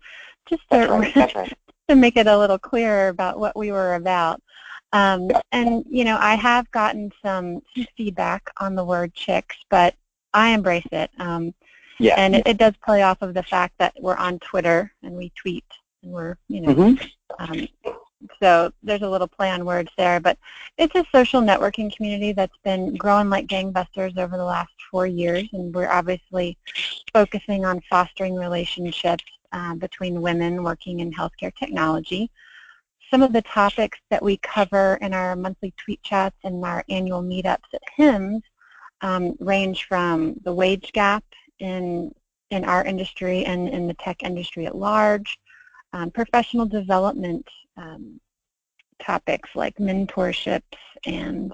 just 0.50 0.64
to, 0.72 0.88
right, 0.88 1.16
right. 1.36 1.54
to 1.88 1.96
make 1.96 2.18
it 2.18 2.28
a 2.28 2.38
little 2.38 2.58
clearer 2.58 3.10
about 3.10 3.40
what 3.40 3.56
we 3.56 3.72
were 3.72 3.96
about. 3.96 4.42
Um, 4.94 5.30
and 5.52 5.86
you 5.90 6.04
know, 6.04 6.18
I 6.20 6.36
have 6.36 6.70
gotten 6.72 7.12
some, 7.22 7.62
some 7.76 7.88
feedback 7.96 8.50
on 8.60 8.76
the 8.76 8.84
word 8.84 9.14
chicks, 9.14 9.56
but 9.70 9.96
I 10.34 10.50
embrace 10.50 10.88
it. 10.92 11.12
Um, 11.20 11.54
yeah. 12.00 12.16
And 12.18 12.36
it, 12.36 12.48
it, 12.48 12.58
does 12.58 12.74
play 12.84 13.04
off 13.04 13.22
of 13.22 13.34
the 13.34 13.44
fact 13.44 13.76
that 13.78 13.94
we're 14.00 14.18
on 14.18 14.40
Twitter 14.40 14.92
and 15.04 15.14
we 15.14 15.32
tweet 15.36 15.66
and 16.02 16.12
we're, 16.12 16.36
you 16.48 16.62
know, 16.62 16.74
mm-hmm. 16.74 17.52
um, 17.52 17.68
so 18.42 18.72
there's 18.84 19.02
a 19.02 19.10
little 19.10 19.28
play 19.28 19.50
on 19.52 19.66
words 19.66 19.92
there. 19.98 20.20
But 20.20 20.38
it's 20.78 20.96
a 20.96 21.06
social 21.12 21.42
networking 21.42 21.96
community 21.96 22.32
that's 22.34 22.58
been 22.64 22.96
growing 22.96 23.30
like 23.30 23.48
gangbusters 23.48 24.18
over 24.18 24.38
the 24.38 24.44
last 24.44 24.72
four 24.90 25.08
years, 25.08 25.48
and 25.54 25.74
we're 25.74 25.90
obviously 25.90 26.58
focusing 27.14 27.66
on 27.66 27.82
fostering 27.90 28.36
relationships 28.36 29.24
uh, 29.52 29.76
between 29.76 30.22
women 30.22 30.64
working 30.64 31.00
in 31.00 31.12
healthcare 31.12 31.54
technology. 31.56 32.30
Some 33.10 33.24
of 33.24 33.34
the 33.34 33.42
topics 33.42 34.00
that 34.10 34.24
we 34.24 34.38
cover 34.38 34.98
in 35.02 35.14
our 35.14 35.36
monthly 35.36 35.74
tweet 35.78 36.02
chats 36.02 36.38
and 36.44 36.64
our 36.64 36.84
annual 36.88 37.22
meetups 37.22 37.74
at 37.74 37.82
HIMSS 37.98 38.42
um, 39.02 39.36
range 39.40 39.86
from 39.86 40.36
the 40.44 40.54
wage 40.54 40.92
gap 40.94 41.24
in 41.60 42.14
in 42.52 42.66
our 42.66 42.84
industry 42.84 43.46
and 43.46 43.70
in 43.70 43.88
the 43.88 43.94
tech 43.94 44.24
industry 44.24 44.66
at 44.66 44.76
large, 44.76 45.40
um, 45.94 46.12
professional 46.12 46.66
development 46.66 47.48
um, 47.78 48.20
topics 49.00 49.50
like 49.56 49.76
mentorships 49.78 50.62
and 51.06 51.54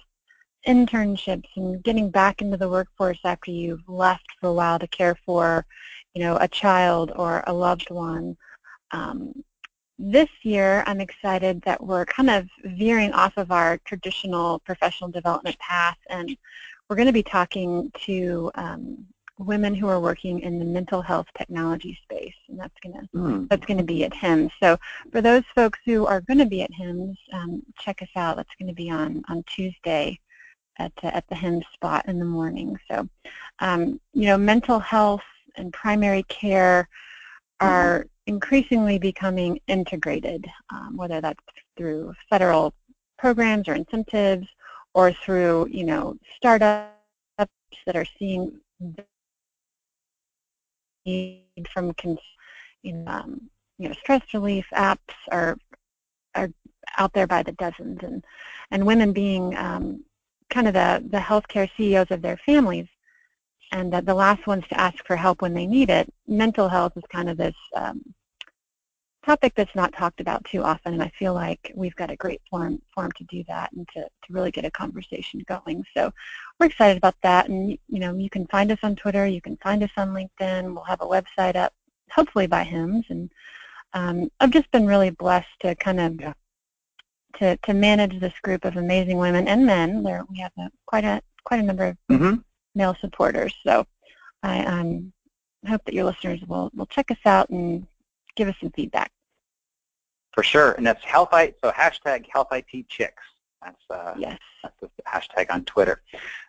internships 0.67 1.47
and 1.55 1.81
getting 1.83 2.09
back 2.09 2.41
into 2.41 2.57
the 2.57 2.69
workforce 2.69 3.19
after 3.23 3.51
you've 3.51 3.87
left 3.87 4.25
for 4.39 4.49
a 4.49 4.53
while 4.53 4.77
to 4.79 4.87
care 4.87 5.15
for, 5.25 5.65
you 6.13 6.21
know, 6.21 6.37
a 6.37 6.47
child 6.47 7.11
or 7.15 7.43
a 7.47 7.53
loved 7.53 7.89
one. 7.89 8.35
Um, 8.91 9.33
this 9.97 10.29
year, 10.43 10.83
I'm 10.85 11.01
excited 11.01 11.61
that 11.63 11.83
we're 11.83 12.05
kind 12.05 12.29
of 12.29 12.47
veering 12.63 13.13
off 13.13 13.37
of 13.37 13.51
our 13.51 13.79
traditional 13.85 14.59
professional 14.59 15.09
development 15.09 15.57
path 15.59 15.97
and 16.09 16.37
we're 16.89 16.95
going 16.95 17.07
to 17.07 17.13
be 17.13 17.23
talking 17.23 17.91
to 18.05 18.51
um, 18.55 19.05
women 19.39 19.75
who 19.75 19.87
are 19.87 19.99
working 19.99 20.39
in 20.39 20.59
the 20.59 20.65
mental 20.65 21.01
health 21.01 21.27
technology 21.37 21.97
space, 22.03 22.33
and 22.49 22.59
that's 22.59 22.73
going 22.83 22.93
to 22.93 23.07
mm. 23.15 23.49
that's 23.49 23.65
going 23.65 23.77
to 23.77 23.83
be 23.83 24.03
at 24.03 24.13
HIMSS. 24.13 24.51
So 24.61 24.77
for 25.11 25.21
those 25.21 25.43
folks 25.53 25.79
who 25.85 26.05
are 26.05 26.21
going 26.21 26.39
to 26.39 26.45
be 26.45 26.63
at 26.63 26.71
HIMSS, 26.71 27.17
um, 27.33 27.63
check 27.79 28.01
us 28.01 28.09
out. 28.15 28.37
That's 28.37 28.55
going 28.59 28.69
to 28.69 28.75
be 28.75 28.89
on 28.89 29.23
on 29.29 29.43
Tuesday 29.43 30.19
at 30.79 30.91
uh, 31.03 31.07
at 31.07 31.27
the 31.29 31.35
HIMSS 31.35 31.65
spot 31.73 32.07
in 32.07 32.19
the 32.19 32.25
morning. 32.25 32.77
So 32.89 33.07
um, 33.59 33.99
you 34.13 34.25
know, 34.25 34.37
mental 34.37 34.79
health 34.79 35.21
and 35.55 35.71
primary 35.73 36.23
care 36.23 36.89
are 37.59 38.03
mm. 38.03 38.09
increasingly 38.27 38.99
becoming 38.99 39.59
integrated, 39.67 40.45
um, 40.71 40.97
whether 40.97 41.21
that's 41.21 41.43
through 41.77 42.13
federal 42.29 42.73
programs 43.17 43.67
or 43.67 43.73
incentives 43.73 44.47
or 44.93 45.11
through, 45.11 45.67
you 45.69 45.83
know, 45.83 46.15
startups 46.35 46.91
that 47.85 47.95
are 47.95 48.05
seeing 48.17 48.59
need 51.07 51.67
from, 51.73 51.93
you 52.83 52.93
know, 52.93 53.11
um, 53.11 53.49
you 53.77 53.87
know, 53.87 53.93
stress 53.95 54.21
relief 54.33 54.65
apps 54.73 55.15
are 55.31 55.57
are 56.35 56.49
out 56.97 57.13
there 57.13 57.27
by 57.27 57.43
the 57.43 57.51
dozens, 57.53 57.99
and 58.03 58.23
and 58.71 58.85
women 58.85 59.13
being 59.13 59.55
um, 59.57 60.03
kind 60.49 60.67
of 60.67 60.73
the 60.73 61.03
the 61.09 61.17
healthcare 61.17 61.69
CEOs 61.77 62.11
of 62.11 62.21
their 62.21 62.37
families, 62.37 62.87
and 63.71 63.91
the 63.93 64.13
last 64.13 64.47
ones 64.47 64.63
to 64.69 64.79
ask 64.79 65.05
for 65.05 65.15
help 65.15 65.41
when 65.41 65.53
they 65.53 65.65
need 65.67 65.89
it. 65.89 66.11
Mental 66.27 66.69
health 66.69 66.93
is 66.95 67.03
kind 67.11 67.29
of 67.29 67.37
this 67.37 67.55
um, 67.75 68.01
topic 69.27 69.53
that's 69.55 69.75
not 69.75 69.93
talked 69.93 70.21
about 70.21 70.43
too 70.45 70.63
often, 70.63 70.93
and 70.93 71.03
I 71.03 71.11
feel 71.19 71.33
like 71.33 71.73
we've 71.75 71.95
got 71.97 72.09
a 72.09 72.15
great 72.15 72.41
forum, 72.49 72.81
forum 72.95 73.11
to 73.17 73.25
do 73.25 73.43
that 73.49 73.73
and 73.73 73.85
to, 73.89 74.01
to 74.03 74.33
really 74.33 74.51
get 74.51 74.63
a 74.63 74.71
conversation 74.71 75.43
going. 75.49 75.83
So 75.93 76.13
we're 76.57 76.67
excited 76.67 76.97
about 76.97 77.15
that, 77.23 77.49
and 77.49 77.71
you 77.89 77.99
know, 77.99 78.15
you 78.15 78.29
can 78.29 78.47
find 78.47 78.71
us 78.71 78.79
on 78.83 78.95
Twitter, 78.95 79.27
you 79.27 79.41
can 79.41 79.57
find 79.57 79.83
us 79.83 79.91
on 79.97 80.13
LinkedIn. 80.13 80.73
We'll 80.73 80.85
have 80.85 81.01
a 81.01 81.05
website 81.05 81.57
up, 81.57 81.73
hopefully 82.09 82.47
by 82.47 82.63
HIMSS, 82.63 83.09
and 83.09 83.29
um, 83.93 84.31
I've 84.39 84.51
just 84.51 84.71
been 84.71 84.87
really 84.87 85.09
blessed 85.09 85.59
to 85.61 85.75
kind 85.75 85.99
of 85.99 86.21
yeah. 86.21 86.33
to 87.39 87.57
to 87.57 87.73
manage 87.73 88.19
this 88.19 88.39
group 88.43 88.63
of 88.63 88.77
amazing 88.77 89.17
women 89.17 89.47
and 89.47 89.65
men. 89.65 90.03
There 90.03 90.23
we 90.29 90.39
have 90.39 90.53
a, 90.57 90.69
quite 90.85 91.03
a 91.03 91.21
quite 91.43 91.59
a 91.59 91.63
number 91.63 91.85
of 91.85 91.97
mm-hmm. 92.09 92.35
male 92.75 92.95
supporters. 93.01 93.53
So 93.65 93.85
I 94.41 94.63
um, 94.63 95.11
hope 95.67 95.83
that 95.85 95.93
your 95.93 96.05
listeners 96.05 96.39
will 96.47 96.71
will 96.73 96.85
check 96.85 97.11
us 97.11 97.25
out 97.25 97.49
and 97.49 97.85
give 98.37 98.47
us 98.47 98.55
some 98.61 98.71
feedback. 98.71 99.11
For 100.37 100.43
sure, 100.43 100.73
and 100.73 100.85
that's 100.85 101.03
health 101.03 101.29
I, 101.31 101.55
so 101.63 101.71
hashtag 101.71 102.27
health 102.31 102.49
IT 102.51 102.87
chicks. 102.89 103.23
That's, 103.59 103.81
uh, 103.89 104.13
yes. 104.19 104.37
that's 104.61 104.75
the 104.79 104.89
hashtag 105.03 105.47
on 105.49 105.65
Twitter. 105.65 106.03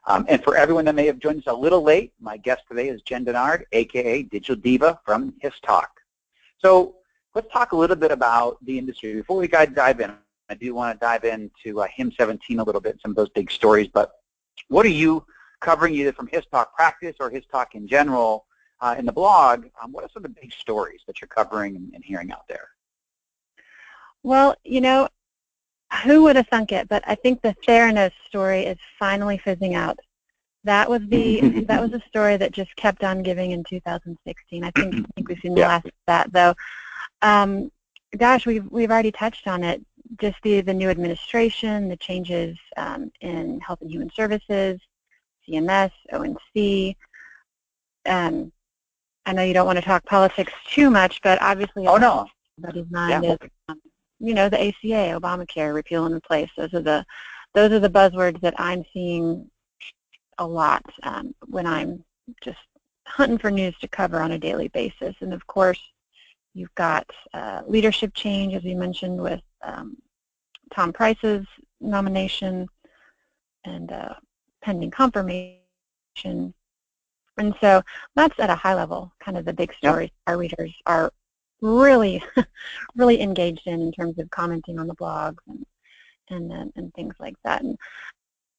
Um, 0.06 0.26
and 0.28 0.44
for 0.44 0.58
everyone 0.58 0.84
that 0.84 0.94
may 0.94 1.06
have 1.06 1.18
joined 1.18 1.38
us 1.38 1.44
a 1.46 1.54
little 1.54 1.82
late, 1.82 2.12
my 2.20 2.36
guest 2.36 2.64
today 2.68 2.90
is 2.90 3.00
Jen 3.00 3.24
Dennard, 3.24 3.64
aka 3.72 4.24
Digital 4.24 4.56
Diva 4.56 5.00
from 5.06 5.32
HIStalk. 5.42 5.86
So 6.58 6.96
let's 7.34 7.50
talk 7.50 7.72
a 7.72 7.76
little 7.76 7.96
bit 7.96 8.10
about 8.12 8.62
the 8.66 8.76
industry. 8.76 9.14
Before 9.14 9.38
we 9.38 9.48
dive 9.48 10.00
in, 10.00 10.12
I 10.50 10.54
do 10.54 10.74
want 10.74 10.94
to 10.94 11.02
dive 11.02 11.24
into 11.24 11.80
uh, 11.80 11.86
HIMSS17 11.98 12.58
a 12.58 12.62
little 12.62 12.82
bit, 12.82 13.00
some 13.00 13.12
of 13.12 13.16
those 13.16 13.30
big 13.30 13.50
stories, 13.50 13.88
but 13.88 14.16
what 14.68 14.84
are 14.84 14.90
you 14.90 15.24
covering 15.60 15.94
either 15.94 16.12
from 16.12 16.28
HIStalk 16.28 16.74
practice 16.74 17.16
or 17.20 17.30
HIStalk 17.30 17.68
in 17.72 17.88
general 17.88 18.44
uh, 18.82 18.96
in 18.98 19.06
the 19.06 19.12
blog? 19.12 19.64
Um, 19.82 19.92
what 19.92 20.04
are 20.04 20.10
some 20.12 20.26
of 20.26 20.34
the 20.34 20.40
big 20.42 20.52
stories 20.52 21.00
that 21.06 21.22
you're 21.22 21.28
covering 21.28 21.74
and, 21.74 21.90
and 21.94 22.04
hearing 22.04 22.30
out 22.32 22.46
there? 22.48 22.68
Well, 24.22 24.54
you 24.64 24.80
know, 24.80 25.08
who 26.04 26.24
would 26.24 26.36
have 26.36 26.48
thunk 26.48 26.72
it? 26.72 26.88
But 26.88 27.02
I 27.06 27.14
think 27.14 27.40
the 27.40 27.56
Theranos 27.66 28.12
story 28.26 28.64
is 28.64 28.78
finally 28.98 29.38
fizzing 29.38 29.74
out. 29.74 29.98
That 30.64 30.88
was 30.88 31.02
the 31.08 31.40
that 31.68 31.80
was 31.80 31.92
a 31.92 32.06
story 32.08 32.36
that 32.36 32.52
just 32.52 32.74
kept 32.76 33.04
on 33.04 33.22
giving 33.22 33.52
in 33.52 33.64
2016. 33.64 34.64
I 34.64 34.70
think 34.70 34.94
I 34.94 35.04
think 35.14 35.28
we've 35.28 35.38
seen 35.40 35.54
the 35.54 35.60
yeah. 35.60 35.68
last 35.68 35.86
of 35.86 35.92
that 36.06 36.32
though. 36.32 36.54
Um, 37.22 37.70
gosh, 38.16 38.46
we've 38.46 38.66
we've 38.70 38.90
already 38.90 39.12
touched 39.12 39.46
on 39.46 39.64
it. 39.64 39.84
Just 40.20 40.36
the 40.42 40.60
the 40.60 40.74
new 40.74 40.90
administration, 40.90 41.88
the 41.88 41.96
changes 41.96 42.56
um, 42.76 43.10
in 43.20 43.60
Health 43.60 43.80
and 43.82 43.90
Human 43.90 44.10
Services, 44.14 44.80
CMS, 45.48 45.92
ONC. 46.12 46.96
Um, 48.06 48.52
I 49.26 49.32
know 49.32 49.42
you 49.42 49.52
don't 49.52 49.66
want 49.66 49.78
to 49.78 49.84
talk 49.84 50.04
politics 50.06 50.52
too 50.66 50.90
much, 50.90 51.20
but 51.22 51.40
obviously, 51.42 51.86
oh 51.86 51.98
no, 51.98 52.26
everybody's 52.58 52.90
mind 52.90 53.24
yeah. 53.24 53.32
is 53.32 53.38
you 54.20 54.34
know, 54.34 54.48
the 54.48 54.60
ACA, 54.60 55.18
Obamacare, 55.18 55.74
repeal 55.74 56.06
and 56.06 56.14
replace. 56.14 56.50
Those 56.56 56.74
are 56.74 56.82
the 56.82 57.04
those 57.54 57.72
are 57.72 57.80
the 57.80 57.90
buzzwords 57.90 58.40
that 58.40 58.54
I'm 58.58 58.84
seeing 58.92 59.50
a 60.38 60.46
lot 60.46 60.84
um, 61.02 61.34
when 61.46 61.66
I'm 61.66 62.04
just 62.42 62.58
hunting 63.06 63.38
for 63.38 63.50
news 63.50 63.76
to 63.80 63.88
cover 63.88 64.20
on 64.20 64.32
a 64.32 64.38
daily 64.38 64.68
basis. 64.68 65.14
And 65.20 65.32
of 65.32 65.46
course, 65.46 65.80
you've 66.54 66.74
got 66.74 67.08
uh, 67.32 67.62
leadership 67.66 68.12
change, 68.14 68.54
as 68.54 68.62
we 68.64 68.74
mentioned, 68.74 69.20
with 69.20 69.40
um, 69.62 69.96
Tom 70.74 70.92
Price's 70.92 71.46
nomination 71.80 72.68
and 73.64 73.90
uh, 73.92 74.14
pending 74.62 74.90
confirmation. 74.90 75.56
And 77.38 77.54
so 77.60 77.82
that's 78.14 78.38
at 78.38 78.50
a 78.50 78.54
high 78.54 78.74
level, 78.74 79.12
kind 79.20 79.38
of 79.38 79.44
the 79.44 79.52
big 79.52 79.72
stories 79.74 80.10
yep. 80.12 80.20
our 80.26 80.36
readers 80.36 80.74
are 80.86 81.12
really, 81.60 82.22
really 82.96 83.20
engaged 83.20 83.66
in 83.66 83.80
in 83.80 83.92
terms 83.92 84.18
of 84.18 84.30
commenting 84.30 84.78
on 84.78 84.86
the 84.86 84.94
blogs 84.94 85.38
and 85.46 85.64
and 86.30 86.52
and, 86.52 86.72
and 86.76 86.94
things 86.94 87.14
like 87.18 87.36
that. 87.44 87.62
And 87.62 87.78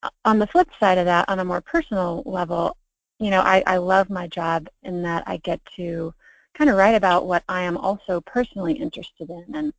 uh, 0.03 0.09
on 0.25 0.39
the 0.39 0.47
flip 0.47 0.69
side 0.79 0.97
of 0.97 1.05
that, 1.05 1.27
on 1.29 1.39
a 1.39 1.45
more 1.45 1.61
personal 1.61 2.23
level, 2.25 2.77
you 3.19 3.29
know, 3.29 3.41
I, 3.41 3.63
I 3.67 3.77
love 3.77 4.09
my 4.09 4.27
job 4.27 4.67
in 4.83 5.01
that 5.03 5.23
I 5.27 5.37
get 5.37 5.61
to 5.75 6.13
kind 6.57 6.69
of 6.69 6.77
write 6.77 6.95
about 6.95 7.27
what 7.27 7.43
I 7.49 7.61
am 7.61 7.77
also 7.77 8.21
personally 8.21 8.73
interested 8.73 9.29
in. 9.29 9.45
And 9.53 9.73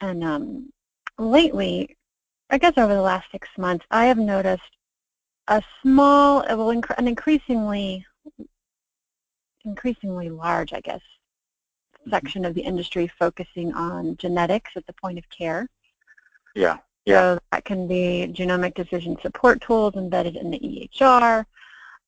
and 0.00 0.24
um, 0.24 0.72
lately, 1.18 1.96
I 2.50 2.58
guess 2.58 2.74
over 2.76 2.94
the 2.94 3.02
last 3.02 3.30
six 3.30 3.48
months, 3.56 3.84
I 3.90 4.06
have 4.06 4.18
noticed 4.18 4.62
a 5.48 5.62
small, 5.82 6.44
well, 6.48 6.70
an 6.70 7.08
increasingly 7.08 8.04
increasingly 9.64 10.28
large, 10.28 10.72
I 10.72 10.80
guess, 10.80 11.00
section 12.10 12.44
of 12.44 12.54
the 12.54 12.60
industry 12.60 13.10
focusing 13.18 13.72
on 13.74 14.16
genetics 14.16 14.72
at 14.76 14.86
the 14.86 14.92
point 14.94 15.18
of 15.18 15.28
care. 15.30 15.68
Yeah. 16.54 16.78
Yeah. 17.04 17.34
So 17.34 17.38
that 17.50 17.64
can 17.64 17.88
be 17.88 18.32
genomic 18.32 18.74
decision 18.74 19.16
support 19.22 19.60
tools 19.60 19.94
embedded 19.96 20.36
in 20.36 20.50
the 20.50 20.58
EHR. 20.58 21.44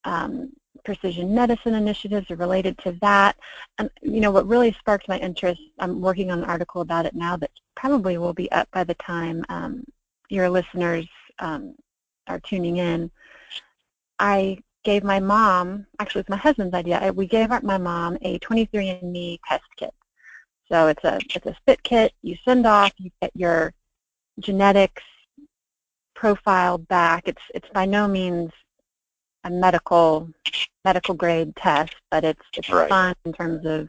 Um, 0.04 0.52
precision 0.84 1.34
medicine 1.34 1.74
initiatives 1.74 2.30
are 2.30 2.36
related 2.36 2.76
to 2.78 2.92
that. 3.00 3.36
And 3.78 3.90
you 4.02 4.20
know 4.20 4.30
what 4.30 4.46
really 4.46 4.72
sparked 4.78 5.08
my 5.08 5.18
interest, 5.18 5.60
I'm 5.78 6.00
working 6.00 6.30
on 6.30 6.38
an 6.40 6.44
article 6.44 6.80
about 6.80 7.06
it 7.06 7.14
now 7.14 7.36
that 7.38 7.50
probably 7.74 8.18
will 8.18 8.34
be 8.34 8.50
up 8.52 8.68
by 8.70 8.84
the 8.84 8.94
time 8.94 9.44
um, 9.48 9.84
your 10.28 10.48
listeners 10.48 11.06
um, 11.38 11.74
are 12.28 12.40
tuning 12.40 12.76
in. 12.76 13.10
I 14.18 14.58
gave 14.84 15.02
my 15.02 15.18
mom, 15.18 15.86
actually 15.98 16.20
it's 16.20 16.30
my 16.30 16.36
husband's 16.36 16.74
idea, 16.74 17.12
we 17.14 17.26
gave 17.26 17.48
my 17.62 17.78
mom 17.78 18.16
a 18.22 18.38
23andMe 18.38 19.38
test 19.48 19.64
kit. 19.76 19.94
So 20.70 20.88
it's 20.88 21.04
a, 21.04 21.18
it's 21.34 21.46
a 21.46 21.54
spit 21.54 21.82
kit. 21.82 22.12
You 22.22 22.36
send 22.44 22.66
off, 22.66 22.92
you 22.98 23.10
get 23.20 23.32
your 23.34 23.72
genetics 24.40 25.02
profile 26.14 26.78
back. 26.78 27.24
It's, 27.26 27.42
it's 27.54 27.68
by 27.70 27.84
no 27.84 28.08
means 28.08 28.50
a 29.44 29.50
medical 29.50 30.30
medical 30.84 31.14
grade 31.14 31.54
test, 31.56 31.94
but 32.10 32.24
it's, 32.24 32.44
it's 32.56 32.70
right. 32.70 32.88
fun 32.88 33.14
in 33.24 33.32
terms 33.32 33.66
of 33.66 33.88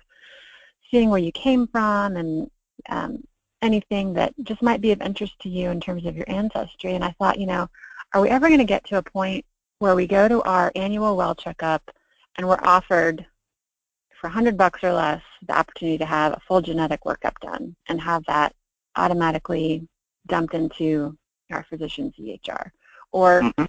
seeing 0.91 1.09
where 1.09 1.19
you 1.19 1.31
came 1.31 1.67
from 1.67 2.17
and 2.17 2.49
um, 2.89 3.23
anything 3.61 4.13
that 4.13 4.33
just 4.43 4.61
might 4.61 4.81
be 4.81 4.91
of 4.91 5.01
interest 5.01 5.33
to 5.41 5.49
you 5.49 5.69
in 5.69 5.79
terms 5.79 6.05
of 6.05 6.15
your 6.15 6.29
ancestry. 6.29 6.93
And 6.93 7.03
I 7.03 7.11
thought, 7.17 7.39
you 7.39 7.47
know, 7.47 7.69
are 8.13 8.21
we 8.21 8.29
ever 8.29 8.47
going 8.47 8.59
to 8.59 8.65
get 8.65 8.83
to 8.85 8.97
a 8.97 9.03
point 9.03 9.45
where 9.79 9.95
we 9.95 10.07
go 10.07 10.27
to 10.27 10.41
our 10.43 10.71
annual 10.75 11.17
well 11.17 11.35
checkup 11.35 11.91
and 12.37 12.47
we're 12.47 12.63
offered 12.63 13.25
for 14.19 14.27
100 14.27 14.57
bucks 14.57 14.83
or 14.83 14.93
less 14.93 15.21
the 15.47 15.57
opportunity 15.57 15.97
to 15.97 16.05
have 16.05 16.33
a 16.33 16.41
full 16.47 16.61
genetic 16.61 17.01
workup 17.03 17.37
done 17.41 17.75
and 17.87 18.01
have 18.01 18.23
that 18.25 18.53
automatically 18.95 19.87
dumped 20.27 20.53
into 20.53 21.17
our 21.51 21.63
physician's 21.69 22.13
EHR 22.15 22.71
or 23.11 23.41
mm-hmm. 23.41 23.65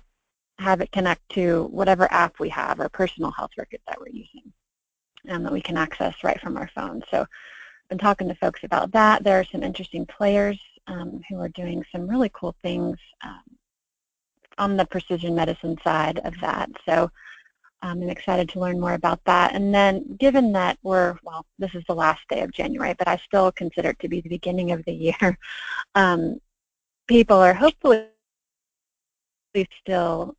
have 0.58 0.80
it 0.80 0.92
connect 0.92 1.28
to 1.30 1.64
whatever 1.64 2.10
app 2.12 2.38
we 2.38 2.48
have 2.48 2.80
or 2.80 2.88
personal 2.88 3.30
health 3.30 3.50
record 3.58 3.80
that 3.86 4.00
we're 4.00 4.08
using 4.08 4.52
and 5.26 5.44
that 5.44 5.52
we 5.52 5.60
can 5.60 5.76
access 5.76 6.14
right 6.22 6.40
from 6.40 6.56
our 6.56 6.70
phone. 6.74 7.02
So 7.10 7.20
I've 7.20 7.88
been 7.88 7.98
talking 7.98 8.28
to 8.28 8.34
folks 8.36 8.64
about 8.64 8.92
that. 8.92 9.24
There 9.24 9.38
are 9.38 9.44
some 9.44 9.62
interesting 9.62 10.06
players 10.06 10.58
um, 10.86 11.20
who 11.28 11.40
are 11.40 11.48
doing 11.48 11.84
some 11.90 12.08
really 12.08 12.30
cool 12.32 12.54
things 12.62 12.96
um, 13.24 13.42
on 14.58 14.76
the 14.76 14.86
precision 14.86 15.34
medicine 15.34 15.76
side 15.84 16.18
of 16.24 16.34
that. 16.40 16.70
So 16.84 17.10
um, 17.82 18.02
I'm 18.02 18.10
excited 18.10 18.48
to 18.50 18.60
learn 18.60 18.80
more 18.80 18.94
about 18.94 19.20
that. 19.24 19.54
And 19.54 19.74
then 19.74 20.16
given 20.18 20.52
that 20.52 20.78
we're, 20.82 21.16
well, 21.22 21.44
this 21.58 21.74
is 21.74 21.84
the 21.86 21.94
last 21.94 22.22
day 22.28 22.40
of 22.40 22.52
January, 22.52 22.94
but 22.98 23.08
I 23.08 23.16
still 23.18 23.52
consider 23.52 23.90
it 23.90 23.98
to 24.00 24.08
be 24.08 24.20
the 24.20 24.28
beginning 24.28 24.72
of 24.72 24.84
the 24.84 24.92
year, 24.92 25.38
um, 25.94 26.40
people 27.06 27.36
are 27.36 27.54
hopefully 27.54 28.06
still 29.80 30.36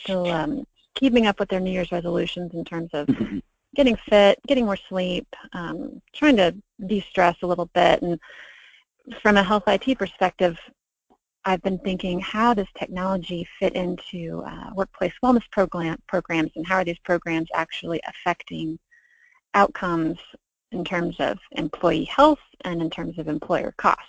still 0.00 0.26
um, 0.30 0.66
keeping 0.94 1.26
up 1.26 1.38
with 1.38 1.48
their 1.48 1.60
New 1.60 1.70
Year's 1.70 1.92
resolutions 1.92 2.52
in 2.54 2.64
terms 2.64 2.90
of 2.92 3.06
mm-hmm. 3.06 3.38
getting 3.74 3.96
fit, 3.96 4.38
getting 4.46 4.64
more 4.64 4.76
sleep, 4.88 5.26
um, 5.52 6.02
trying 6.12 6.36
to 6.36 6.54
de-stress 6.86 7.36
a 7.42 7.46
little 7.46 7.66
bit. 7.66 8.02
And 8.02 8.18
from 9.22 9.36
a 9.36 9.42
health 9.42 9.64
IT 9.66 9.98
perspective, 9.98 10.58
I've 11.44 11.62
been 11.62 11.78
thinking, 11.80 12.20
how 12.20 12.54
does 12.54 12.68
technology 12.78 13.46
fit 13.58 13.74
into 13.74 14.42
uh, 14.46 14.70
workplace 14.74 15.12
wellness 15.22 15.48
program, 15.50 15.98
programs, 16.06 16.52
and 16.54 16.66
how 16.66 16.76
are 16.76 16.84
these 16.84 16.98
programs 17.00 17.48
actually 17.54 18.00
affecting 18.06 18.78
outcomes 19.54 20.18
in 20.70 20.84
terms 20.84 21.16
of 21.18 21.38
employee 21.52 22.04
health 22.04 22.38
and 22.64 22.80
in 22.80 22.90
terms 22.90 23.18
of 23.18 23.26
employer 23.26 23.74
costs? 23.76 24.04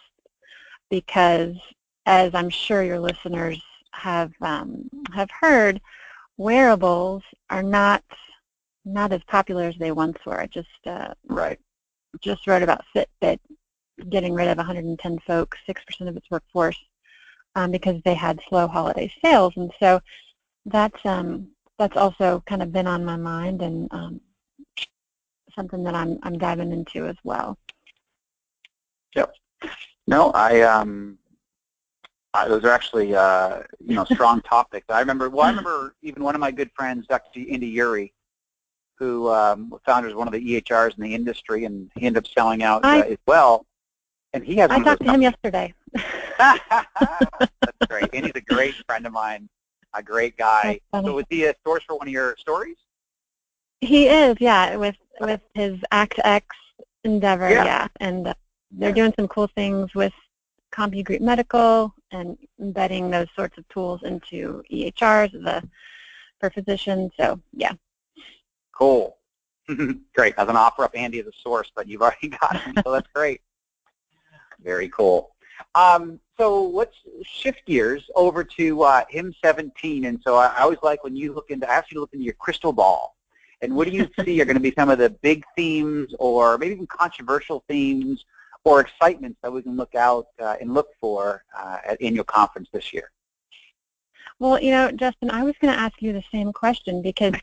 Because 0.91 1.55
as 2.05 2.35
I'm 2.35 2.49
sure 2.49 2.83
your 2.83 2.99
listeners 2.99 3.61
have 3.93 4.31
um, 4.41 4.89
have 5.11 5.29
heard, 5.31 5.81
wearables 6.37 7.23
are 7.49 7.63
not 7.63 8.03
not 8.85 9.11
as 9.11 9.23
popular 9.23 9.63
as 9.63 9.75
they 9.77 9.91
once 9.91 10.17
were. 10.25 10.39
I 10.39 10.45
just 10.47 10.67
uh, 10.85 11.13
right 11.27 11.59
just 12.21 12.45
wrote 12.45 12.61
about 12.61 12.85
Fitbit 12.95 13.39
getting 14.09 14.33
rid 14.33 14.47
of 14.47 14.57
110 14.57 15.19
folks, 15.19 15.57
6% 15.67 16.07
of 16.07 16.17
its 16.17 16.29
workforce 16.29 16.77
um, 17.55 17.71
because 17.71 18.01
they 18.03 18.13
had 18.13 18.39
slow 18.47 18.67
holiday 18.67 19.11
sales. 19.23 19.53
And 19.55 19.71
so 19.79 20.01
that's 20.65 21.05
um, 21.05 21.47
that's 21.77 21.97
also 21.97 22.43
kind 22.47 22.61
of 22.61 22.71
been 22.71 22.87
on 22.87 23.03
my 23.03 23.17
mind 23.17 23.61
and 23.61 23.87
um, 23.91 24.21
something 25.55 25.83
that 25.83 25.95
I'm 25.95 26.19
I'm 26.23 26.37
diving 26.37 26.71
into 26.71 27.05
as 27.07 27.17
well. 27.23 27.57
Yep. 29.15 29.33
No, 30.07 30.31
I 30.31 30.61
um, 30.61 31.17
I, 32.33 32.47
those 32.47 32.63
are 32.63 32.71
actually 32.71 33.15
uh, 33.15 33.61
you 33.85 33.95
know 33.95 34.05
strong 34.05 34.41
topics. 34.49 34.85
I 34.89 34.99
remember 34.99 35.29
well, 35.29 35.45
I 35.45 35.49
remember 35.49 35.95
even 36.01 36.23
one 36.23 36.35
of 36.35 36.41
my 36.41 36.51
good 36.51 36.71
friends, 36.75 37.07
Dr. 37.07 37.41
Andy 37.49 37.67
Ury, 37.67 38.13
who 38.95 39.29
um, 39.29 39.73
founders 39.85 40.15
one 40.15 40.27
of 40.27 40.33
the 40.33 40.61
EHRs 40.61 40.97
in 40.97 41.03
the 41.03 41.13
industry, 41.13 41.65
and 41.65 41.91
he 41.95 42.05
ended 42.05 42.23
up 42.23 42.27
selling 42.27 42.63
out 42.63 42.83
uh, 42.83 43.03
as 43.07 43.17
well. 43.27 43.65
And 44.33 44.43
he 44.43 44.55
has. 44.55 44.71
I 44.71 44.81
talked 44.81 45.05
to 45.05 45.11
him 45.11 45.21
yesterday. 45.21 45.73
That's 45.93 47.87
great. 47.87 48.09
And 48.13 48.25
he's 48.25 48.35
a 48.35 48.41
great 48.41 48.75
friend 48.87 49.05
of 49.05 49.13
mine, 49.13 49.49
a 49.93 50.03
great 50.03 50.37
guy. 50.37 50.79
So 50.93 51.13
was 51.13 51.25
he 51.29 51.45
a 51.45 51.55
source 51.65 51.83
for 51.83 51.97
one 51.97 52.07
of 52.07 52.13
your 52.13 52.35
stories? 52.37 52.77
He 53.81 54.07
is, 54.07 54.37
yeah, 54.39 54.75
with 54.77 54.95
with 55.19 55.41
his 55.53 55.77
ActX 55.91 56.43
endeavor, 57.03 57.49
yeah. 57.49 57.65
yeah. 57.65 57.87
And 57.99 58.27
uh, 58.27 58.33
they're 58.71 58.89
yeah. 58.89 58.95
doing 58.95 59.13
some 59.17 59.27
cool 59.27 59.47
things 59.47 59.93
with 59.93 60.13
CompuGroup 60.73 61.21
Medical 61.21 61.93
and 62.11 62.37
embedding 62.59 63.09
those 63.11 63.27
sorts 63.35 63.57
of 63.57 63.67
tools 63.69 64.01
into 64.03 64.63
EHRs 64.71 65.31
the, 65.31 65.67
for 66.39 66.49
physicians. 66.49 67.11
So 67.19 67.39
yeah. 67.53 67.73
Cool. 68.71 69.17
great. 69.67 70.33
I 70.37 70.41
was 70.41 70.45
going 70.45 70.55
to 70.55 70.59
offer 70.59 70.83
up 70.83 70.91
Andy 70.95 71.19
as 71.19 71.27
a 71.27 71.31
source, 71.41 71.71
but 71.75 71.87
you've 71.87 72.01
already 72.01 72.27
got 72.41 72.59
him, 72.61 72.75
so 72.83 72.91
that's 72.91 73.07
great. 73.13 73.41
Very 74.61 74.89
cool. 74.89 75.35
Um, 75.75 76.19
so 76.37 76.65
let's 76.65 76.95
shift 77.23 77.65
gears 77.65 78.09
over 78.15 78.43
to 78.43 78.83
uh, 78.83 79.03
HIMSS 79.13 79.35
17. 79.43 80.05
And 80.05 80.19
so 80.23 80.35
I, 80.35 80.47
I 80.47 80.61
always 80.61 80.79
like 80.83 81.03
when 81.03 81.15
you 81.15 81.33
look 81.33 81.49
into, 81.51 81.69
I 81.69 81.75
ask 81.75 81.91
you 81.91 81.95
to 81.95 82.01
look 82.01 82.13
into 82.13 82.25
your 82.25 82.33
crystal 82.35 82.73
ball. 82.73 83.15
And 83.61 83.75
what 83.75 83.87
do 83.87 83.93
you 83.93 84.09
see 84.25 84.41
are 84.41 84.45
going 84.45 84.55
to 84.55 84.61
be 84.61 84.73
some 84.77 84.89
of 84.89 84.97
the 84.97 85.09
big 85.09 85.43
themes 85.55 86.13
or 86.19 86.57
maybe 86.57 86.73
even 86.73 86.87
controversial 86.87 87.63
themes 87.67 88.25
or 88.65 88.81
excitements 88.81 89.37
that 89.41 89.51
we 89.51 89.61
can 89.61 89.75
look 89.75 89.95
out 89.95 90.27
uh, 90.41 90.55
and 90.59 90.73
look 90.73 90.87
for 90.99 91.43
uh, 91.57 91.79
at 91.85 92.01
annual 92.01 92.23
conference 92.23 92.69
this 92.71 92.93
year? 92.93 93.11
Well, 94.39 94.61
you 94.61 94.71
know, 94.71 94.91
Justin, 94.91 95.31
I 95.31 95.43
was 95.43 95.55
going 95.61 95.73
to 95.73 95.79
ask 95.79 96.01
you 96.01 96.11
the 96.11 96.23
same 96.31 96.51
question 96.51 97.01
because 97.01 97.33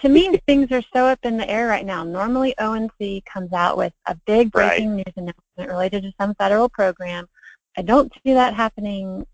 to 0.00 0.08
me, 0.08 0.36
things 0.46 0.70
are 0.72 0.82
so 0.92 1.06
up 1.06 1.20
in 1.24 1.36
the 1.36 1.48
air 1.48 1.68
right 1.68 1.86
now. 1.86 2.04
Normally, 2.04 2.54
ONC 2.58 3.24
comes 3.24 3.52
out 3.52 3.76
with 3.76 3.92
a 4.06 4.14
big 4.26 4.52
breaking 4.52 4.90
right. 4.90 4.96
news 4.96 5.14
announcement 5.16 5.70
related 5.70 6.02
to 6.02 6.12
some 6.20 6.34
federal 6.34 6.68
program. 6.68 7.28
I 7.76 7.82
don't 7.82 8.12
see 8.22 8.34
that 8.34 8.54
happening 8.54 9.26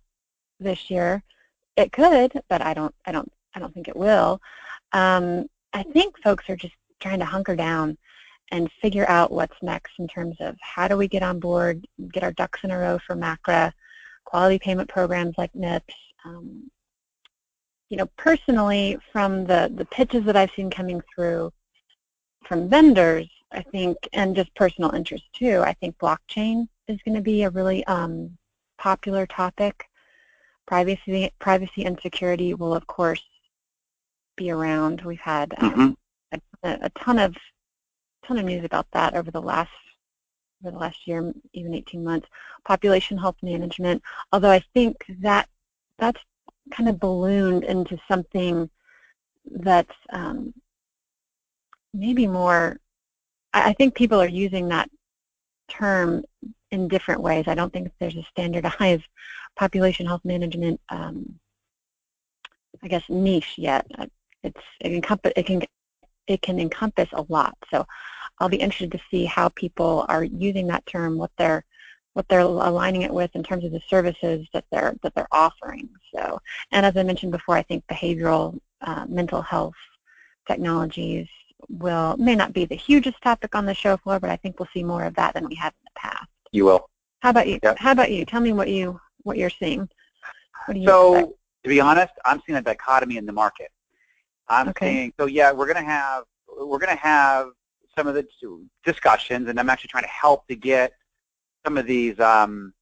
this 0.59 0.91
year. 0.91 1.23
It 1.77 1.93
could, 1.93 2.33
but 2.49 2.61
I 2.63 2.75
don't. 2.75 2.95
I 3.07 3.13
don't. 3.13 3.31
I 3.55 3.61
don't 3.61 3.73
think 3.73 3.89
it 3.89 3.97
will. 3.97 4.41
Um, 4.93 5.47
I 5.73 5.83
think 5.83 6.19
folks 6.23 6.49
are 6.49 6.57
just 6.57 6.75
trying 7.01 7.19
to 7.19 7.25
hunker 7.25 7.57
down 7.57 7.97
and 8.51 8.71
figure 8.81 9.09
out 9.09 9.33
what's 9.33 9.57
next 9.63 9.93
in 9.99 10.07
terms 10.07 10.37
of 10.41 10.57
how 10.61 10.87
do 10.87 10.97
we 10.97 11.09
get 11.09 11.23
on 11.23 11.41
board, 11.41 11.87
get 12.13 12.23
our 12.23 12.33
ducks 12.33 12.61
in 12.65 12.71
a 12.71 12.79
row 12.79 12.99
for 13.07 13.17
MACRA, 13.17 13.73
quality 14.25 14.59
payment 14.59 14.89
programs 14.89 15.35
like 15.39 15.53
MIPS. 15.55 15.95
Um, 16.25 16.71
you 17.89 17.97
know, 17.97 18.07
personally, 18.17 18.99
from 19.13 19.45
the, 19.47 19.73
the 19.75 19.87
pitches 19.87 20.25
that 20.25 20.37
I've 20.37 20.53
seen 20.53 20.71
coming 20.71 21.03
through 21.15 21.53
from 22.47 22.69
vendors, 22.69 23.29
I 23.51 23.63
think, 23.63 23.97
and 24.13 24.37
just 24.37 24.55
personal 24.55 24.95
interest 24.95 25.25
too, 25.33 25.63
I 25.65 25.73
think 25.75 25.97
blockchain 25.99 26.69
is 26.89 26.99
going 27.05 27.15
to 27.15 27.23
be 27.23 27.43
a 27.43 27.51
really 27.51 27.85
um, 27.87 28.37
popular 28.79 29.27
topic. 29.27 29.87
Privacy, 30.67 31.31
privacy 31.39 31.85
and 31.85 31.99
security 32.01 32.55
will, 32.55 32.75
of 32.75 32.87
course, 32.87 33.23
be 34.37 34.51
around. 34.51 35.03
We've 35.03 35.21
had 35.21 35.55
um, 35.59 35.97
mm-hmm. 36.33 36.39
a, 36.63 36.79
a, 36.83 36.91
ton 36.91 37.19
of 37.19 37.37
ton 38.27 38.39
of 38.39 38.45
news 38.45 38.65
about 38.65 38.87
that 38.93 39.15
over 39.15 39.31
the 39.31 39.43
last 39.43 39.71
over 40.63 40.71
the 40.71 40.79
last 40.79 41.07
year, 41.07 41.33
even 41.53 41.75
18 41.75 42.05
months. 42.05 42.29
Population 42.65 43.19
health 43.19 43.37
management, 43.43 44.03
although 44.33 44.51
I 44.51 44.63
think 44.73 44.97
that 45.21 45.49
that's 45.99 46.21
kind 46.71 46.89
of 46.89 47.01
ballooned 47.01 47.65
into 47.65 47.99
something 48.09 48.71
that's 49.45 49.95
um, 50.13 50.55
maybe 51.93 52.27
more. 52.27 52.79
I, 53.53 53.71
I 53.71 53.73
think 53.75 53.95
people 53.95 54.21
are 54.21 54.29
using 54.29 54.69
that 54.69 54.89
term 55.69 56.25
in 56.73 56.89
different 56.89 57.21
ways. 57.21 57.45
I 57.47 57.55
don't 57.55 57.73
think 57.73 57.93
there's 57.99 58.17
a 58.17 58.25
standardized 58.25 59.05
population 59.57 60.07
health 60.07 60.25
management, 60.25 60.81
um, 60.89 61.39
I 62.83 62.89
guess, 62.89 63.05
niche 63.09 63.55
yet 63.57 63.87
it's 64.43 64.61
it, 64.81 65.05
it 65.37 65.47
can 65.47 65.63
it 66.27 66.43
can 66.43 66.61
encompass 66.61 67.09
a 67.13 67.25
lot. 67.29 67.57
So 67.71 67.87
I'll 68.39 68.49
be 68.49 68.57
interested 68.57 68.93
to 68.93 69.05
see 69.11 69.25
how 69.25 69.49
people 69.51 70.05
are 70.09 70.25
using 70.25 70.67
that 70.69 70.87
term, 70.87 71.19
what 71.19 71.31
they're 71.39 71.65
what 72.15 72.29
they're 72.29 72.41
aligning 72.41 73.03
it 73.03 73.13
with 73.13 73.31
in 73.35 73.43
terms 73.43 73.65
of 73.65 73.73
the 73.73 73.81
services 73.89 74.47
that 74.53 74.65
they're 74.71 74.95
that 75.03 75.15
they're 75.15 75.29
offering. 75.33 75.89
So, 76.15 76.39
and 76.73 76.85
as 76.85 76.97
I 76.97 77.03
mentioned 77.03 77.33
before, 77.33 77.57
I 77.57 77.63
think 77.63 77.87
behavioral 77.87 78.59
uh, 78.81 79.07
mental 79.09 79.43
health 79.43 79.75
technologies 80.47 81.29
will 81.69 82.17
may 82.19 82.35
not 82.35 82.53
be 82.53 82.65
the 82.65 82.75
hugest 82.75 83.21
topic 83.23 83.55
on 83.55 83.67
the 83.67 83.75
show 83.75 83.97
floor, 83.97 84.21
but 84.21 84.31
I 84.31 84.37
think 84.37 84.59
we'll 84.59 84.69
see 84.75 84.85
more 84.85 85.05
of 85.05 85.15
that 85.15 85.35
than 85.35 85.49
we 85.49 85.55
have 85.57 85.73
in 85.73 85.85
the 85.85 86.01
past. 86.01 86.32
You 86.53 86.67
will. 86.67 86.89
How 87.21 87.31
about 87.31 87.49
you? 87.49 87.59
Yep. 87.63 87.79
How 87.79 87.93
about 87.93 88.11
you? 88.11 88.25
Tell 88.25 88.41
me 88.41 88.53
what 88.53 88.69
you 88.69 89.01
what 89.23 89.39
you're 89.39 89.51
seeing. 89.51 89.89
What 90.67 90.77
you 90.77 90.87
so, 90.87 91.15
expect? 91.15 91.33
to 91.65 91.69
be 91.69 91.81
honest, 91.81 92.13
I'm 92.25 92.43
seeing 92.47 92.59
a 92.59 92.63
dichotomy 92.63 93.17
in 93.17 93.27
the 93.27 93.33
market. 93.33 93.71
I'm 94.49 94.69
okay. 94.69 94.87
saying 94.87 95.15
so. 95.19 95.27
Yeah, 95.27 95.53
we're 95.53 95.67
going 95.67 95.83
to 95.83 95.91
have 95.91 96.25
we're 96.49 96.79
going 96.79 96.95
to 96.95 97.03
have 97.03 97.49
some 97.97 98.07
of 98.07 98.15
the 98.15 98.27
discussions, 98.85 99.49
and 99.49 99.59
I'm 99.59 99.71
actually 99.71 99.89
trying 99.89 100.05
to 100.05 100.11
help 100.11 100.47
to 100.49 100.55
get 100.57 100.93
some 101.65 101.79
of 101.79 101.87
these 101.87 102.19
um, 102.21 102.73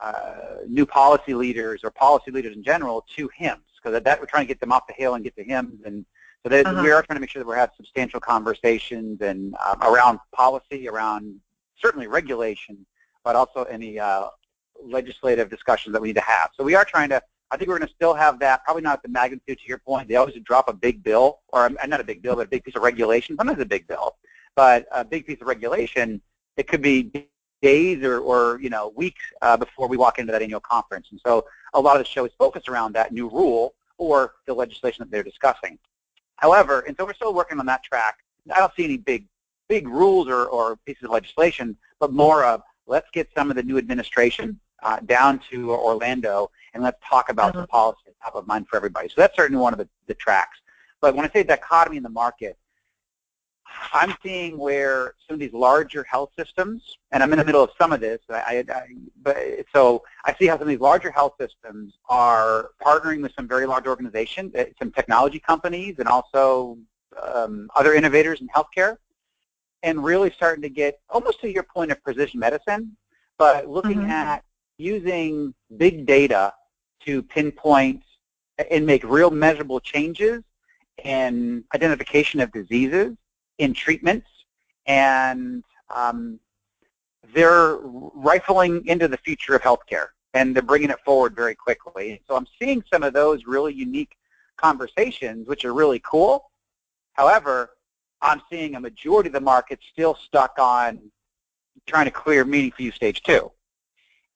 uh, 0.00 0.56
new 0.66 0.86
policy 0.86 1.34
leaders 1.34 1.80
or 1.84 1.90
policy 1.90 2.30
leaders 2.30 2.56
in 2.56 2.62
general 2.62 3.04
to 3.16 3.28
HIMSS 3.38 3.58
because 3.76 3.92
that, 3.92 4.04
that 4.04 4.20
we're 4.20 4.26
trying 4.26 4.44
to 4.44 4.48
get 4.48 4.60
them 4.60 4.72
off 4.72 4.86
the 4.86 4.92
hill 4.92 5.14
and 5.14 5.24
get 5.24 5.34
to 5.36 5.44
HIMSS, 5.44 5.84
and 5.84 6.06
so 6.42 6.48
that 6.48 6.66
uh-huh. 6.66 6.82
we 6.82 6.90
are 6.90 7.02
trying 7.02 7.16
to 7.16 7.20
make 7.20 7.30
sure 7.30 7.40
that 7.40 7.46
we're 7.46 7.56
having 7.56 7.74
substantial 7.76 8.20
conversations 8.20 9.20
and 9.20 9.54
um, 9.66 9.82
around 9.82 10.20
policy, 10.32 10.88
around 10.88 11.38
certainly 11.80 12.06
regulation, 12.06 12.86
but 13.24 13.36
also 13.36 13.64
any 13.64 13.98
uh, 13.98 14.28
legislative 14.82 15.50
discussions 15.50 15.92
that 15.92 16.02
we 16.02 16.08
need 16.08 16.16
to 16.16 16.20
have. 16.22 16.50
So 16.56 16.64
we 16.64 16.74
are 16.74 16.84
trying 16.84 17.10
to 17.10 17.22
I 17.50 17.56
think 17.56 17.68
we're 17.68 17.78
going 17.78 17.88
to 17.88 17.94
still 17.94 18.14
have 18.14 18.38
that, 18.40 18.64
probably 18.64 18.82
not 18.82 18.98
at 18.98 19.02
the 19.02 19.08
magnitude 19.08 19.58
to 19.58 19.66
your 19.66 19.78
point. 19.78 20.08
They 20.08 20.14
always 20.14 20.36
drop 20.44 20.68
a 20.68 20.72
big 20.72 21.02
bill, 21.02 21.40
or 21.48 21.68
not 21.68 22.00
a 22.00 22.04
big 22.04 22.22
bill, 22.22 22.36
but 22.36 22.46
a 22.46 22.48
big 22.48 22.62
piece 22.62 22.76
of 22.76 22.82
regulation. 22.82 23.36
Sometimes 23.36 23.60
a 23.60 23.64
big 23.64 23.88
bill, 23.88 24.16
but 24.54 24.86
a 24.92 25.04
big 25.04 25.26
piece 25.26 25.40
of 25.40 25.48
regulation, 25.48 26.20
it 26.56 26.68
could 26.68 26.80
be 26.80 27.10
days 27.60 28.04
or, 28.04 28.20
or 28.20 28.60
you 28.60 28.70
know, 28.70 28.92
weeks 28.94 29.22
uh, 29.42 29.56
before 29.56 29.88
we 29.88 29.96
walk 29.96 30.18
into 30.18 30.30
that 30.32 30.42
annual 30.42 30.60
conference. 30.60 31.08
And 31.10 31.20
so 31.26 31.44
a 31.74 31.80
lot 31.80 31.96
of 31.96 32.04
the 32.04 32.08
show 32.08 32.24
is 32.24 32.32
focused 32.38 32.68
around 32.68 32.92
that 32.92 33.12
new 33.12 33.28
rule 33.28 33.74
or 33.98 34.34
the 34.46 34.54
legislation 34.54 35.04
that 35.04 35.10
they're 35.10 35.24
discussing. 35.24 35.76
However, 36.36 36.80
and 36.86 36.96
so 36.96 37.04
we're 37.04 37.14
still 37.14 37.34
working 37.34 37.58
on 37.58 37.66
that 37.66 37.82
track. 37.82 38.18
I 38.54 38.58
don't 38.58 38.72
see 38.74 38.84
any 38.84 38.96
big, 38.96 39.26
big 39.68 39.88
rules 39.88 40.28
or, 40.28 40.46
or 40.46 40.76
pieces 40.86 41.04
of 41.04 41.10
legislation, 41.10 41.76
but 41.98 42.12
more 42.12 42.44
of 42.44 42.62
let's 42.90 43.08
get 43.12 43.28
some 43.36 43.50
of 43.50 43.56
the 43.56 43.62
new 43.62 43.78
administration 43.78 44.58
uh, 44.82 44.98
down 45.00 45.40
to 45.50 45.72
Orlando 45.72 46.50
and 46.74 46.82
let's 46.82 46.98
talk 47.08 47.28
about 47.30 47.50
uh-huh. 47.50 47.62
the 47.62 47.66
policy 47.68 48.00
top 48.22 48.34
of 48.34 48.46
mind 48.46 48.68
for 48.68 48.76
everybody. 48.76 49.08
So 49.08 49.14
that's 49.16 49.34
certainly 49.36 49.60
one 49.60 49.72
of 49.72 49.78
the, 49.78 49.88
the 50.06 50.14
tracks. 50.14 50.58
But 51.00 51.14
when 51.14 51.24
I 51.24 51.30
say 51.30 51.42
dichotomy 51.42 51.96
in 51.96 52.02
the 52.02 52.10
market, 52.10 52.58
I'm 53.92 54.14
seeing 54.22 54.58
where 54.58 55.14
some 55.26 55.34
of 55.34 55.40
these 55.40 55.52
larger 55.52 56.02
health 56.02 56.32
systems, 56.36 56.98
and 57.12 57.22
I'm 57.22 57.32
in 57.32 57.38
the 57.38 57.44
middle 57.44 57.62
of 57.62 57.70
some 57.78 57.92
of 57.92 58.00
this, 58.00 58.18
I, 58.28 58.64
I, 58.68 58.82
but 59.22 59.38
so 59.72 60.02
I 60.24 60.34
see 60.34 60.46
how 60.46 60.54
some 60.54 60.62
of 60.62 60.68
these 60.68 60.80
larger 60.80 61.10
health 61.10 61.34
systems 61.40 61.94
are 62.08 62.70
partnering 62.82 63.22
with 63.22 63.32
some 63.36 63.46
very 63.46 63.66
large 63.66 63.86
organizations, 63.86 64.52
eh, 64.56 64.66
some 64.78 64.90
technology 64.90 65.38
companies, 65.38 65.94
and 65.98 66.08
also 66.08 66.78
um, 67.22 67.70
other 67.76 67.94
innovators 67.94 68.40
in 68.40 68.48
healthcare, 68.48 68.96
and 69.82 70.02
really 70.02 70.30
starting 70.30 70.62
to 70.62 70.68
get 70.68 71.00
almost 71.08 71.40
to 71.40 71.50
your 71.50 71.62
point 71.62 71.90
of 71.90 72.02
precision 72.02 72.40
medicine, 72.40 72.96
but 73.38 73.68
looking 73.68 73.98
mm-hmm. 73.98 74.10
at 74.10 74.44
using 74.78 75.54
big 75.76 76.06
data 76.06 76.52
to 77.00 77.22
pinpoint 77.22 78.02
and 78.70 78.84
make 78.84 79.02
real 79.04 79.30
measurable 79.30 79.80
changes 79.80 80.42
in 81.04 81.64
identification 81.74 82.40
of 82.40 82.52
diseases, 82.52 83.16
in 83.58 83.72
treatments, 83.72 84.28
and 84.86 85.64
um, 85.94 86.38
they're 87.34 87.78
rifling 87.82 88.86
into 88.86 89.08
the 89.08 89.16
future 89.18 89.54
of 89.54 89.62
healthcare 89.62 90.08
and 90.34 90.54
they're 90.54 90.62
bringing 90.62 90.90
it 90.90 91.00
forward 91.04 91.34
very 91.34 91.54
quickly. 91.54 92.20
So 92.28 92.36
I'm 92.36 92.46
seeing 92.60 92.82
some 92.92 93.02
of 93.02 93.12
those 93.12 93.46
really 93.46 93.72
unique 93.72 94.16
conversations, 94.56 95.48
which 95.48 95.64
are 95.64 95.74
really 95.74 96.00
cool. 96.04 96.50
However, 97.14 97.70
I'm 98.22 98.42
seeing 98.50 98.74
a 98.74 98.80
majority 98.80 99.28
of 99.28 99.32
the 99.32 99.40
market 99.40 99.78
still 99.92 100.14
stuck 100.14 100.58
on 100.58 101.00
trying 101.86 102.04
to 102.04 102.10
clear 102.10 102.44
meaningful 102.44 102.84
use 102.84 102.94
stage 102.94 103.22
two. 103.22 103.50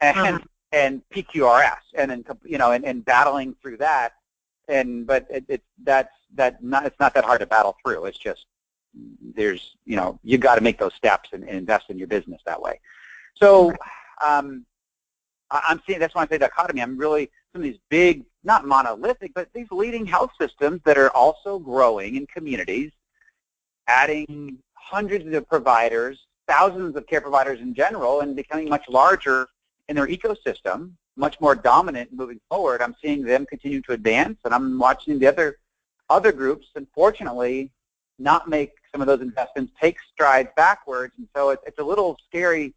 And 0.00 0.18
uh-huh 0.18 0.38
and 0.74 1.02
PQRS, 1.10 1.78
and 1.94 2.10
then 2.10 2.24
you 2.44 2.58
know, 2.58 2.72
and, 2.72 2.84
and 2.84 3.04
battling 3.04 3.54
through 3.62 3.76
that. 3.78 4.14
And 4.68 5.06
but 5.06 5.26
it, 5.30 5.44
it 5.48 5.62
that's 5.84 6.12
that 6.34 6.62
not 6.62 6.84
it's 6.84 6.98
not 6.98 7.14
that 7.14 7.24
hard 7.24 7.40
to 7.40 7.46
battle 7.46 7.76
through. 7.82 8.06
It's 8.06 8.18
just 8.18 8.46
there's 9.34 9.76
you 9.84 9.96
know 9.96 10.18
you 10.24 10.36
got 10.36 10.56
to 10.56 10.60
make 10.60 10.78
those 10.78 10.94
steps 10.94 11.30
and, 11.32 11.44
and, 11.44 11.56
invest 11.56 11.90
in 11.90 11.98
your 11.98 12.08
business 12.08 12.40
that 12.44 12.60
way. 12.60 12.80
So 13.34 13.72
um, 14.24 14.64
I'm 15.50 15.80
seeing 15.86 16.00
that's 16.00 16.14
why 16.14 16.22
I 16.22 16.26
say 16.26 16.38
dichotomy. 16.38 16.82
I'm 16.82 16.98
really 16.98 17.30
some 17.52 17.62
of 17.62 17.64
these 17.64 17.78
big, 17.88 18.24
not 18.42 18.66
monolithic, 18.66 19.32
but 19.34 19.48
these 19.54 19.68
leading 19.70 20.06
health 20.06 20.30
systems 20.40 20.80
that 20.84 20.98
are 20.98 21.10
also 21.10 21.58
growing 21.58 22.16
in 22.16 22.26
communities, 22.26 22.90
adding 23.86 24.58
hundreds 24.74 25.34
of 25.34 25.48
providers, 25.48 26.26
thousands 26.46 26.96
of 26.96 27.06
care 27.06 27.20
providers 27.20 27.60
in 27.60 27.74
general, 27.74 28.20
and 28.20 28.36
becoming 28.36 28.68
much 28.68 28.88
larger 28.88 29.48
in 29.88 29.96
their 29.96 30.06
ecosystem, 30.06 30.92
much 31.16 31.40
more 31.40 31.54
dominant 31.54 32.12
moving 32.12 32.40
forward. 32.50 32.82
I'm 32.82 32.94
seeing 33.02 33.22
them 33.22 33.46
continue 33.46 33.80
to 33.82 33.92
advance, 33.92 34.38
and 34.44 34.54
I'm 34.54 34.78
watching 34.78 35.18
the 35.18 35.26
other 35.26 35.58
other 36.10 36.32
groups, 36.32 36.66
unfortunately, 36.74 37.70
not 38.18 38.48
make 38.48 38.72
some 38.92 39.00
of 39.00 39.06
those 39.06 39.22
investments, 39.22 39.72
take 39.80 39.96
strides 40.12 40.50
backwards, 40.54 41.14
and 41.16 41.26
so 41.34 41.50
it's, 41.50 41.62
it's 41.66 41.78
a 41.78 41.82
little 41.82 42.16
scary 42.26 42.74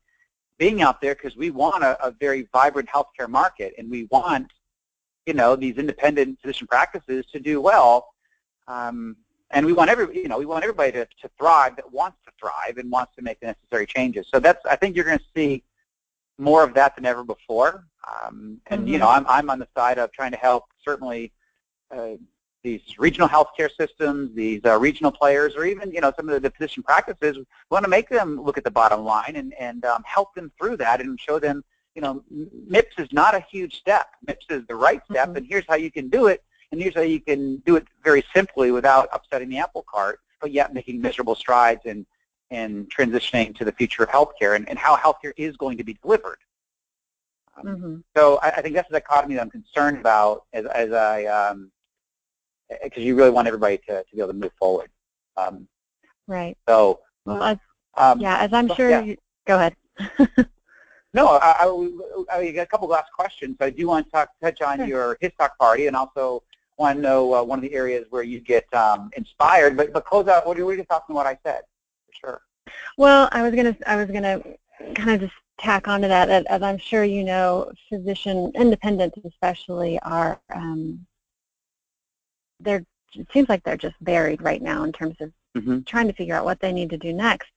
being 0.58 0.82
out 0.82 1.02
there 1.02 1.14
because 1.14 1.36
we 1.36 1.52
want 1.52 1.84
a, 1.84 2.04
a 2.06 2.12
very 2.12 2.48
vibrant 2.54 2.90
healthcare 2.90 3.30
market, 3.30 3.74
and 3.78 3.92
we 3.92 4.06
want, 4.06 4.48
you 5.26 5.34
know, 5.34 5.56
these 5.56 5.78
independent 5.78 6.40
physician 6.42 6.68
practices 6.68 7.26
to 7.32 7.40
do 7.40 7.62
well. 7.62 8.08
Um, 8.68 9.18
and 9.52 9.66
we 9.66 9.74
want 9.74 9.90
every, 9.90 10.16
you 10.16 10.28
know, 10.28 10.38
we 10.38 10.46
want 10.46 10.64
everybody 10.64 10.92
to, 10.92 11.06
to 11.06 11.30
thrive 11.38 11.76
that 11.78 11.92
wants 11.92 12.18
to 12.26 12.32
thrive 12.40 12.78
and 12.78 12.92
wants 12.92 13.16
to 13.16 13.22
make 13.22 13.40
the 13.40 13.48
necessary 13.48 13.86
changes. 13.86 14.28
So 14.32 14.40
that's, 14.40 14.66
I 14.66 14.76
think 14.76 14.96
you're 14.96 15.06
going 15.06 15.20
to 15.20 15.26
see 15.36 15.64
more 16.38 16.64
of 16.64 16.74
that 16.74 16.96
than 16.96 17.06
ever 17.06 17.24
before. 17.24 17.86
Um, 18.08 18.60
and 18.68 18.82
mm-hmm. 18.82 18.90
you 18.90 19.00
know, 19.00 19.10
I'm 19.10 19.26
I'm 19.28 19.50
on 19.50 19.60
the 19.60 19.68
side 19.76 19.98
of 19.98 20.12
trying 20.12 20.32
to 20.32 20.38
help 20.38 20.66
certainly 20.84 21.32
uh, 21.92 22.12
these 22.64 22.82
regional 22.98 23.28
healthcare 23.28 23.70
systems, 23.76 24.34
these 24.36 24.62
uh, 24.66 24.78
regional 24.80 25.12
players, 25.12 25.56
or 25.56 25.66
even 25.66 25.92
you 25.92 26.02
know 26.02 26.14
some 26.16 26.30
of 26.30 26.42
the 26.42 26.50
physician 26.52 26.84
practices. 26.84 27.38
We 27.38 27.46
want 27.70 27.84
to 27.84 27.90
make 27.90 28.10
them 28.10 28.42
look 28.42 28.58
at 28.58 28.64
the 28.64 28.72
bottom 28.72 29.04
line 29.04 29.36
and 29.36 29.54
and 29.60 29.84
um, 29.86 30.04
help 30.06 30.34
them 30.36 30.52
through 30.58 30.78
that 30.78 31.02
and 31.02 31.20
show 31.20 31.40
them 31.40 31.64
you 31.96 32.02
know 32.02 32.24
MIPS 32.70 33.00
is 33.00 33.10
not 33.12 33.36
a 33.36 33.40
huge 33.40 33.80
step. 33.80 34.08
MIPS 34.28 34.46
is 34.50 34.68
the 34.68 34.76
right 34.76 35.02
step, 35.10 35.30
mm-hmm. 35.30 35.38
and 35.38 35.48
here's 35.48 35.66
how 35.68 35.76
you 35.76 35.92
can 35.92 36.10
do 36.10 36.28
it, 36.28 36.44
and 36.72 36.82
usually 36.82 37.12
you 37.12 37.20
can 37.20 37.58
do 37.58 37.76
it 37.76 37.86
very 38.04 38.24
simply 38.36 38.72
without 38.72 39.08
upsetting 39.14 39.50
the 39.50 39.58
apple 39.58 39.86
cart, 39.90 40.20
but 40.42 40.52
yet 40.52 40.74
making 40.74 41.02
miserable 41.02 41.36
strides 41.36 41.82
and 41.86 42.06
and 42.50 42.90
transitioning 42.90 43.56
to 43.58 43.66
the 43.66 43.72
future 43.74 44.04
of 44.04 44.10
healthcare 44.10 44.56
and, 44.56 44.68
and 44.70 44.80
how 44.80 44.96
healthcare 44.96 45.34
is 45.36 45.58
going 45.58 45.78
to 45.78 45.84
be 45.84 45.96
delivered. 45.96 46.38
Um, 47.58 47.66
mm-hmm. 47.66 47.96
So 48.16 48.38
I, 48.42 48.52
I, 48.52 48.62
think 48.62 48.76
that's 48.76 48.88
the 48.90 48.94
dichotomy 49.00 49.36
that 49.36 49.42
I'm 49.42 49.50
concerned 49.50 49.98
about 49.98 50.46
as, 50.54 50.66
as 50.68 50.92
I, 50.94 51.24
because 52.84 52.98
um, 52.98 53.04
you 53.04 53.16
really 53.16 53.32
want 53.32 53.48
everybody 53.48 53.78
to, 53.90 54.04
to 54.04 54.16
be 54.16 54.22
able 54.22 54.30
to 54.30 54.34
move 54.34 54.52
forward. 54.58 54.90
Um, 55.36 55.68
right. 56.28 56.58
So, 56.68 57.02
well, 57.26 57.44
as, 57.44 57.58
um, 57.96 58.20
yeah, 58.22 58.38
as 58.38 58.54
I'm 58.54 58.74
sure, 58.76 58.90
yeah. 58.90 59.02
you, 59.02 59.18
go 59.46 59.56
ahead. 59.56 59.76
no, 61.14 61.28
I, 61.28 61.66
I, 62.32 62.38
I, 62.38 62.52
got 62.52 62.62
a 62.62 62.68
couple 62.68 62.86
of 62.86 62.92
last 62.92 63.12
questions. 63.12 63.58
I 63.60 63.72
do 63.72 63.88
want 63.88 64.06
to 64.06 64.12
talk, 64.12 64.30
touch 64.42 64.62
on 64.62 64.78
sure. 64.78 64.88
your 64.88 65.18
HIStalk 65.22 65.58
party 65.60 65.88
and 65.88 65.96
also 65.96 66.44
want 66.78 66.98
to 66.98 67.02
know 67.02 67.34
uh, 67.34 67.44
one 67.44 67.60
of 67.60 67.64
the 67.64 67.74
areas 67.74 68.06
where 68.10 68.24
you 68.24 68.40
get 68.40 68.72
um, 68.74 69.10
inspired. 69.18 69.76
But, 69.76 69.94
but 69.94 70.06
close 70.06 70.28
out, 70.28 70.46
what 70.46 70.58
are, 70.58 70.74
your 70.74 70.86
thoughts 70.86 71.06
on 71.10 71.16
what 71.16 71.26
I 71.26 71.38
said? 71.44 71.62
For 72.08 72.14
sure. 72.14 72.42
Well, 72.98 73.30
I 73.32 73.44
was 73.44 73.56
gonna 73.56 73.76
I 73.86 73.96
was 73.96 74.10
gonna 74.10 74.42
kind 74.96 75.12
of 75.12 75.22
just 75.22 75.34
tack 75.58 75.88
onto 75.88 76.08
that, 76.08 76.30
as 76.30 76.62
I'm 76.62 76.78
sure 76.78 77.04
you 77.04 77.24
know, 77.24 77.72
physician 77.90 78.52
independents 78.56 79.18
especially 79.26 80.00
are 80.00 80.40
um, 80.54 81.06
they're 82.60 82.86
it 83.16 83.28
seems 83.32 83.50
like 83.50 83.64
they're 83.64 83.78
just 83.78 83.96
buried 84.02 84.42
right 84.42 84.62
now 84.62 84.84
in 84.84 84.92
terms 84.92 85.16
of 85.22 85.32
mm-hmm. 85.56 85.82
trying 85.82 86.08
to 86.08 86.14
figure 86.14 86.36
out 86.36 86.46
what 86.46 86.60
they 86.60 86.72
need 86.72 86.90
to 86.90 86.98
do 86.98 87.14
next. 87.14 87.50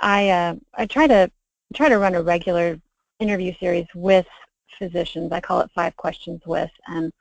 I 0.00 0.30
uh, 0.30 0.54
I 0.74 0.86
try 0.86 1.06
to 1.06 1.30
try 1.74 1.88
to 1.88 1.98
run 1.98 2.14
a 2.14 2.22
regular 2.22 2.80
interview 3.20 3.54
series 3.58 3.86
with 3.94 4.26
physicians. 4.78 5.32
I 5.32 5.40
call 5.40 5.60
it 5.60 5.70
five 5.74 5.96
questions 5.96 6.42
with, 6.46 6.70
and 6.88 7.12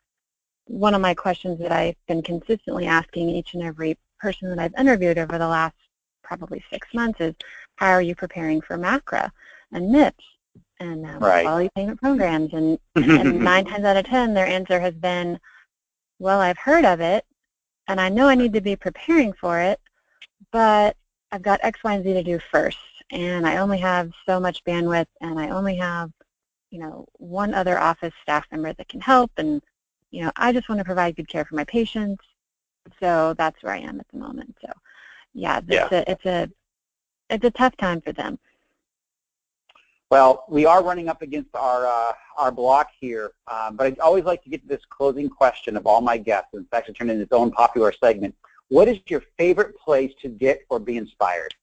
one 0.68 0.94
of 0.94 1.02
my 1.02 1.14
questions 1.14 1.60
that 1.60 1.72
I've 1.72 1.96
been 2.08 2.22
consistently 2.22 2.86
asking 2.86 3.30
each 3.30 3.54
and 3.54 3.64
every 3.64 3.98
person 4.20 4.50
that 4.50 4.60
I've 4.60 4.74
interviewed 4.78 5.18
over 5.18 5.38
the 5.38 5.48
last 5.48 5.76
probably 6.24 6.64
six 6.72 6.88
months 6.94 7.22
is 7.22 7.36
how 7.76 7.92
are 7.92 8.02
you 8.02 8.16
preparing 8.16 8.62
for 8.62 8.78
MACRA 8.78 9.32
and 9.72 9.94
MIPS 9.94 10.24
and 10.80 11.06
um, 11.06 11.20
right. 11.20 11.44
quality 11.44 11.70
payment 11.76 12.02
programs? 12.02 12.54
And, 12.54 12.80
and 12.96 13.40
nine 13.40 13.66
times 13.66 13.86
out 13.86 13.98
of 13.98 14.06
ten, 14.06 14.34
their 14.34 14.48
answer 14.48 14.80
has 14.80 14.94
been, 14.96 15.40
well, 16.20 16.40
I've 16.40 16.58
heard 16.58 16.86
of 16.86 17.00
it, 17.00 17.26
and 17.88 18.02
I 18.02 18.10
know 18.10 18.28
I 18.28 18.36
need 18.36 18.54
to 18.54 18.62
be 18.62 18.76
preparing 18.76 19.34
for 19.34 19.60
it, 19.60 19.80
but 20.52 20.96
I've 21.32 21.44
got 21.44 21.60
X, 21.64 21.84
Y, 21.84 21.94
and 21.94 22.04
Z 22.04 22.14
to 22.14 22.24
do 22.24 22.40
first, 22.52 22.78
and 23.12 23.46
I 23.46 23.58
only 23.58 23.78
have 23.80 24.12
so 24.26 24.40
much 24.40 24.64
bandwidth, 24.64 25.08
and 25.22 25.40
I 25.40 25.50
only 25.50 25.76
have, 25.76 26.12
you 26.72 26.80
know, 26.80 27.06
one 27.14 27.54
other 27.54 27.78
office 27.78 28.14
staff 28.24 28.46
member 28.52 28.74
that 28.74 28.88
can 28.88 29.02
help, 29.02 29.32
and, 29.38 29.62
you 30.16 30.24
know, 30.24 30.32
I 30.38 30.54
just 30.54 30.70
want 30.70 30.80
to 30.80 30.86
provide 30.86 31.18
good 31.18 31.28
care 31.28 31.44
for 31.44 31.56
my 31.56 31.66
patients, 31.66 32.24
so 33.02 33.36
that's 33.38 33.62
where 33.62 33.74
I 33.74 33.80
am 33.80 34.00
at 34.00 34.08
the 34.14 34.18
moment. 34.18 34.56
So 34.62 34.72
yeah, 35.34 35.58
it's, 35.58 35.68
yeah. 35.70 35.88
A, 35.92 36.12
it's 36.12 36.26
a 36.26 36.50
it's 37.30 37.44
a 37.44 37.52
tough 37.52 37.76
time 37.76 38.00
for 38.00 38.14
them. 38.14 38.40
Well, 40.10 40.46
we 40.48 40.66
are 40.66 40.82
running 40.82 41.10
up 41.10 41.22
against 41.22 41.54
our 41.54 41.86
uh, 41.86 42.14
our 42.38 42.50
block 42.50 42.92
here, 42.98 43.32
um, 43.52 43.76
but 43.76 43.88
I 43.88 43.96
always 44.02 44.24
like 44.24 44.42
to 44.44 44.50
get 44.50 44.62
to 44.62 44.68
this 44.70 44.86
closing 44.90 45.28
question 45.28 45.76
of 45.76 45.86
all 45.86 46.00
my 46.00 46.18
guests. 46.18 46.52
And 46.54 46.64
it's 46.64 46.74
actually 46.74 46.94
turned 46.94 47.12
into 47.12 47.24
its 47.24 47.34
own 47.34 47.52
popular 47.52 47.92
segment. 47.92 48.34
What 48.70 48.88
is 48.88 49.00
your 49.08 49.22
favorite 49.38 49.78
place 49.78 50.14
to 50.22 50.30
get 50.30 50.62
or 50.70 50.80
be 50.80 50.96
inspired? 50.96 51.54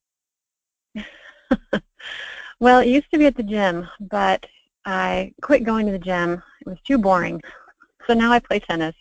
well, 2.61 2.81
it 2.81 2.89
used 2.89 3.11
to 3.13 3.19
be 3.19 3.25
at 3.25 3.37
the 3.37 3.43
gym, 3.43 3.89
but 3.99 4.45
I 4.85 5.33
quit 5.41 5.65
going 5.65 5.87
to 5.87 5.93
the 5.93 5.99
gym. 5.99 6.43
It 6.61 6.67
was 6.67 6.79
too 6.87 6.99
boring. 6.99 7.41
So 8.07 8.15
now 8.15 8.33
I 8.33 8.39
play 8.39 8.61
tennis. 8.61 8.95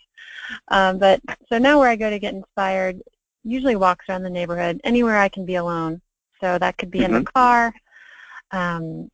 Um, 0.68 0.98
but 0.98 1.20
so 1.48 1.58
now 1.58 1.78
where 1.78 1.88
I 1.88 1.96
go 1.96 2.10
to 2.10 2.18
get 2.18 2.34
inspired 2.34 3.00
usually 3.44 3.76
walks 3.76 4.06
around 4.08 4.22
the 4.22 4.30
neighborhood, 4.30 4.80
anywhere 4.84 5.18
I 5.18 5.28
can 5.28 5.44
be 5.44 5.56
alone. 5.56 6.00
So 6.40 6.58
that 6.58 6.78
could 6.78 6.90
be 6.90 7.00
mm-hmm. 7.00 7.06
in 7.06 7.12
the 7.12 7.18
mm-hmm. 7.20 7.38
car. 7.38 7.74
Um, 8.50 9.10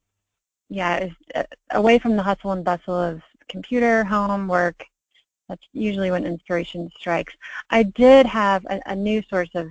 yeah, 0.69 1.09
uh, 1.35 1.45
away 1.71 1.99
from 1.99 2.17
the 2.17 2.23
hustle 2.23 2.53
and 2.53 2.65
bustle 2.65 2.95
of 2.95 3.23
computer, 3.49 4.05
home, 4.05 4.49
work. 4.49 4.85
That's 5.49 5.65
usually 5.73 6.11
when 6.11 6.27
inspiration 6.27 6.91
strikes. 6.99 7.35
I 7.71 7.85
did 7.85 8.27
have 8.27 8.67
a, 8.67 8.81
a 8.87 8.95
new 8.95 9.23
source 9.31 9.49
of, 9.55 9.69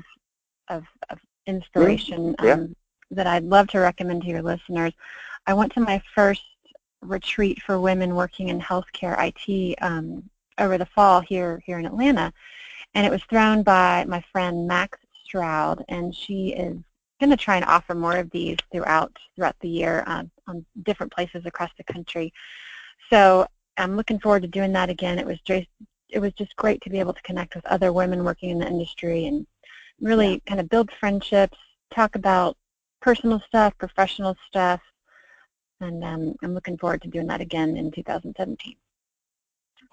of, 0.69 0.85
of 1.09 1.19
inspiration 1.45 2.33
mm-hmm. 2.33 2.45
yeah. 2.45 2.53
um, 2.53 2.75
that 3.11 3.27
I'd 3.27 3.43
love 3.43 3.67
to 3.69 3.79
recommend 3.79 4.23
to 4.23 4.27
your 4.27 4.41
listeners. 4.41 4.93
I 5.45 5.53
went 5.53 5.71
to 5.73 5.79
my 5.79 6.01
first 6.15 6.41
retreat 7.01 7.61
for 7.61 7.79
women 7.79 8.15
working 8.15 8.49
in 8.49 8.59
healthcare 8.59 9.15
IT 9.19 9.75
um, 9.81 10.29
over 10.57 10.77
the 10.77 10.85
fall 10.85 11.21
here 11.21 11.61
here 11.65 11.79
in 11.79 11.85
Atlanta, 11.85 12.33
and 12.93 13.05
it 13.05 13.11
was 13.11 13.23
thrown 13.29 13.63
by 13.63 14.05
my 14.07 14.23
friend 14.31 14.67
Max 14.67 14.97
Stroud, 15.23 15.83
and 15.89 16.13
she 16.13 16.49
is 16.49 16.77
going 17.19 17.29
to 17.29 17.37
try 17.37 17.55
and 17.55 17.65
offer 17.65 17.95
more 17.95 18.17
of 18.17 18.29
these 18.31 18.57
throughout 18.71 19.11
throughout 19.35 19.55
the 19.61 19.69
year 19.69 20.03
um, 20.07 20.29
on 20.47 20.65
different 20.83 21.11
places 21.11 21.45
across 21.45 21.71
the 21.77 21.83
country. 21.83 22.33
So 23.09 23.47
I'm 23.77 23.95
looking 23.95 24.19
forward 24.19 24.41
to 24.43 24.47
doing 24.47 24.73
that 24.73 24.89
again. 24.89 25.19
It 25.19 25.25
was 25.25 25.39
just 25.41 25.67
it 26.09 26.19
was 26.19 26.33
just 26.33 26.55
great 26.55 26.81
to 26.81 26.89
be 26.89 26.99
able 26.99 27.13
to 27.13 27.21
connect 27.21 27.55
with 27.55 27.65
other 27.65 27.91
women 27.91 28.23
working 28.23 28.49
in 28.49 28.59
the 28.59 28.67
industry 28.67 29.25
and 29.25 29.45
really 29.99 30.33
yeah. 30.33 30.39
kind 30.47 30.59
of 30.61 30.69
build 30.69 30.89
friendships, 30.99 31.57
talk 31.93 32.15
about 32.15 32.55
personal 33.01 33.41
stuff, 33.47 33.77
professional 33.77 34.35
stuff, 34.47 34.81
and 35.81 36.03
um, 36.03 36.35
I'm 36.43 36.53
looking 36.53 36.77
forward 36.77 37.01
to 37.03 37.07
doing 37.07 37.27
that 37.27 37.41
again 37.41 37.77
in 37.77 37.91
2017. 37.91 38.75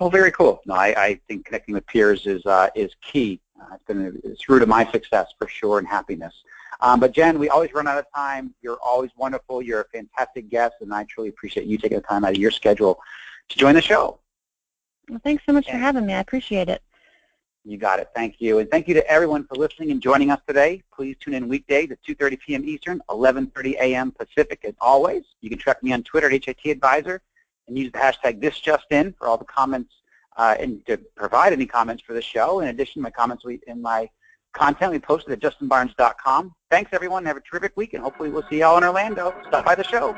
Well, 0.01 0.11
very 0.11 0.33
cool. 0.33 0.61
No, 0.66 0.75
I, 0.75 0.94
I 0.97 1.20
think 1.29 1.47
connecting 1.47 1.75
with 1.75 1.87
peers 1.87 2.27
is 2.27 2.44
uh, 2.47 2.68
is 2.75 2.90
key. 3.01 3.40
Uh, 3.61 3.75
it's 3.75 3.85
been 3.85 4.07
a, 4.07 4.29
it's 4.29 4.49
root 4.49 4.62
of 4.62 4.68
my 4.68 4.90
success 4.90 5.33
for 5.38 5.47
sure 5.47 5.79
and 5.79 5.87
happiness. 5.87 6.35
Um, 6.81 6.99
but 6.99 7.12
Jen, 7.12 7.38
we 7.38 7.49
always 7.49 7.73
run 7.73 7.87
out 7.87 7.99
of 7.99 8.07
time. 8.14 8.53
You're 8.61 8.79
always 8.85 9.11
wonderful. 9.16 9.62
You're 9.62 9.83
a 9.83 9.88
fantastic 9.88 10.49
guest, 10.49 10.75
and 10.81 10.92
I 10.92 11.05
truly 11.05 11.29
appreciate 11.29 11.66
you 11.66 11.79
taking 11.79 11.99
the 11.99 12.03
time 12.03 12.25
out 12.25 12.33
of 12.33 12.38
your 12.38 12.51
schedule 12.51 12.99
to 13.49 13.59
join 13.59 13.75
the 13.75 13.83
show. 13.83 14.18
Well, 15.09 15.20
thanks 15.23 15.44
so 15.47 15.53
much 15.53 15.66
for 15.66 15.77
having 15.77 16.07
me. 16.07 16.14
I 16.14 16.20
appreciate 16.20 16.68
it. 16.68 16.83
You 17.64 17.79
got 17.79 17.98
it. 17.98 18.11
Thank 18.14 18.40
you. 18.40 18.59
And 18.59 18.70
thank 18.70 18.88
you 18.88 18.94
to 18.94 19.07
everyone 19.11 19.46
for 19.46 19.55
listening 19.55 19.90
and 19.90 20.00
joining 20.00 20.31
us 20.31 20.40
today. 20.46 20.83
Please 20.94 21.16
tune 21.18 21.33
in 21.33 21.48
weekdays 21.48 21.90
at 21.90 22.03
2.30 22.03 22.38
p.m. 22.40 22.64
Eastern, 22.64 23.03
11.30 23.09 23.74
a.m. 23.77 24.12
Pacific. 24.12 24.61
As 24.64 24.74
always, 24.83 25.24
you 25.40 25.48
can 25.48 25.59
track 25.59 25.83
me 25.83 25.92
on 25.92 26.03
Twitter 26.03 26.31
at 26.31 26.44
HIT 26.44 26.59
Advisor 26.66 27.22
and 27.66 27.79
use 27.79 27.90
the 27.90 27.98
hashtag 27.98 28.42
ThisJustIn 28.42 29.16
for 29.16 29.29
all 29.29 29.38
the 29.38 29.46
comments 29.46 29.94
uh, 30.37 30.57
and 30.61 30.85
to 30.85 30.98
provide 31.16 31.55
any 31.55 31.64
comments 31.64 32.03
for 32.03 32.12
the 32.12 32.20
show. 32.20 32.61
In 32.61 32.68
addition, 32.68 33.00
my 33.00 33.11
comments 33.11 33.44
in 33.66 33.81
my 33.81 34.11
content 34.53 34.92
we 34.92 34.98
posted 34.98 35.33
at 35.33 35.40
justinbarnes.com. 35.40 36.55
Thanks, 36.70 36.90
everyone. 36.92 37.24
Have 37.24 37.38
a 37.38 37.40
terrific 37.40 37.77
week, 37.77 37.94
and 37.94 38.03
hopefully 38.03 38.29
we'll 38.29 38.44
see 38.50 38.59
you 38.59 38.64
all 38.66 38.77
in 38.77 38.85
Orlando. 38.85 39.35
Stop 39.48 39.64
by 39.64 39.74
the 39.74 39.85
show. 39.85 40.14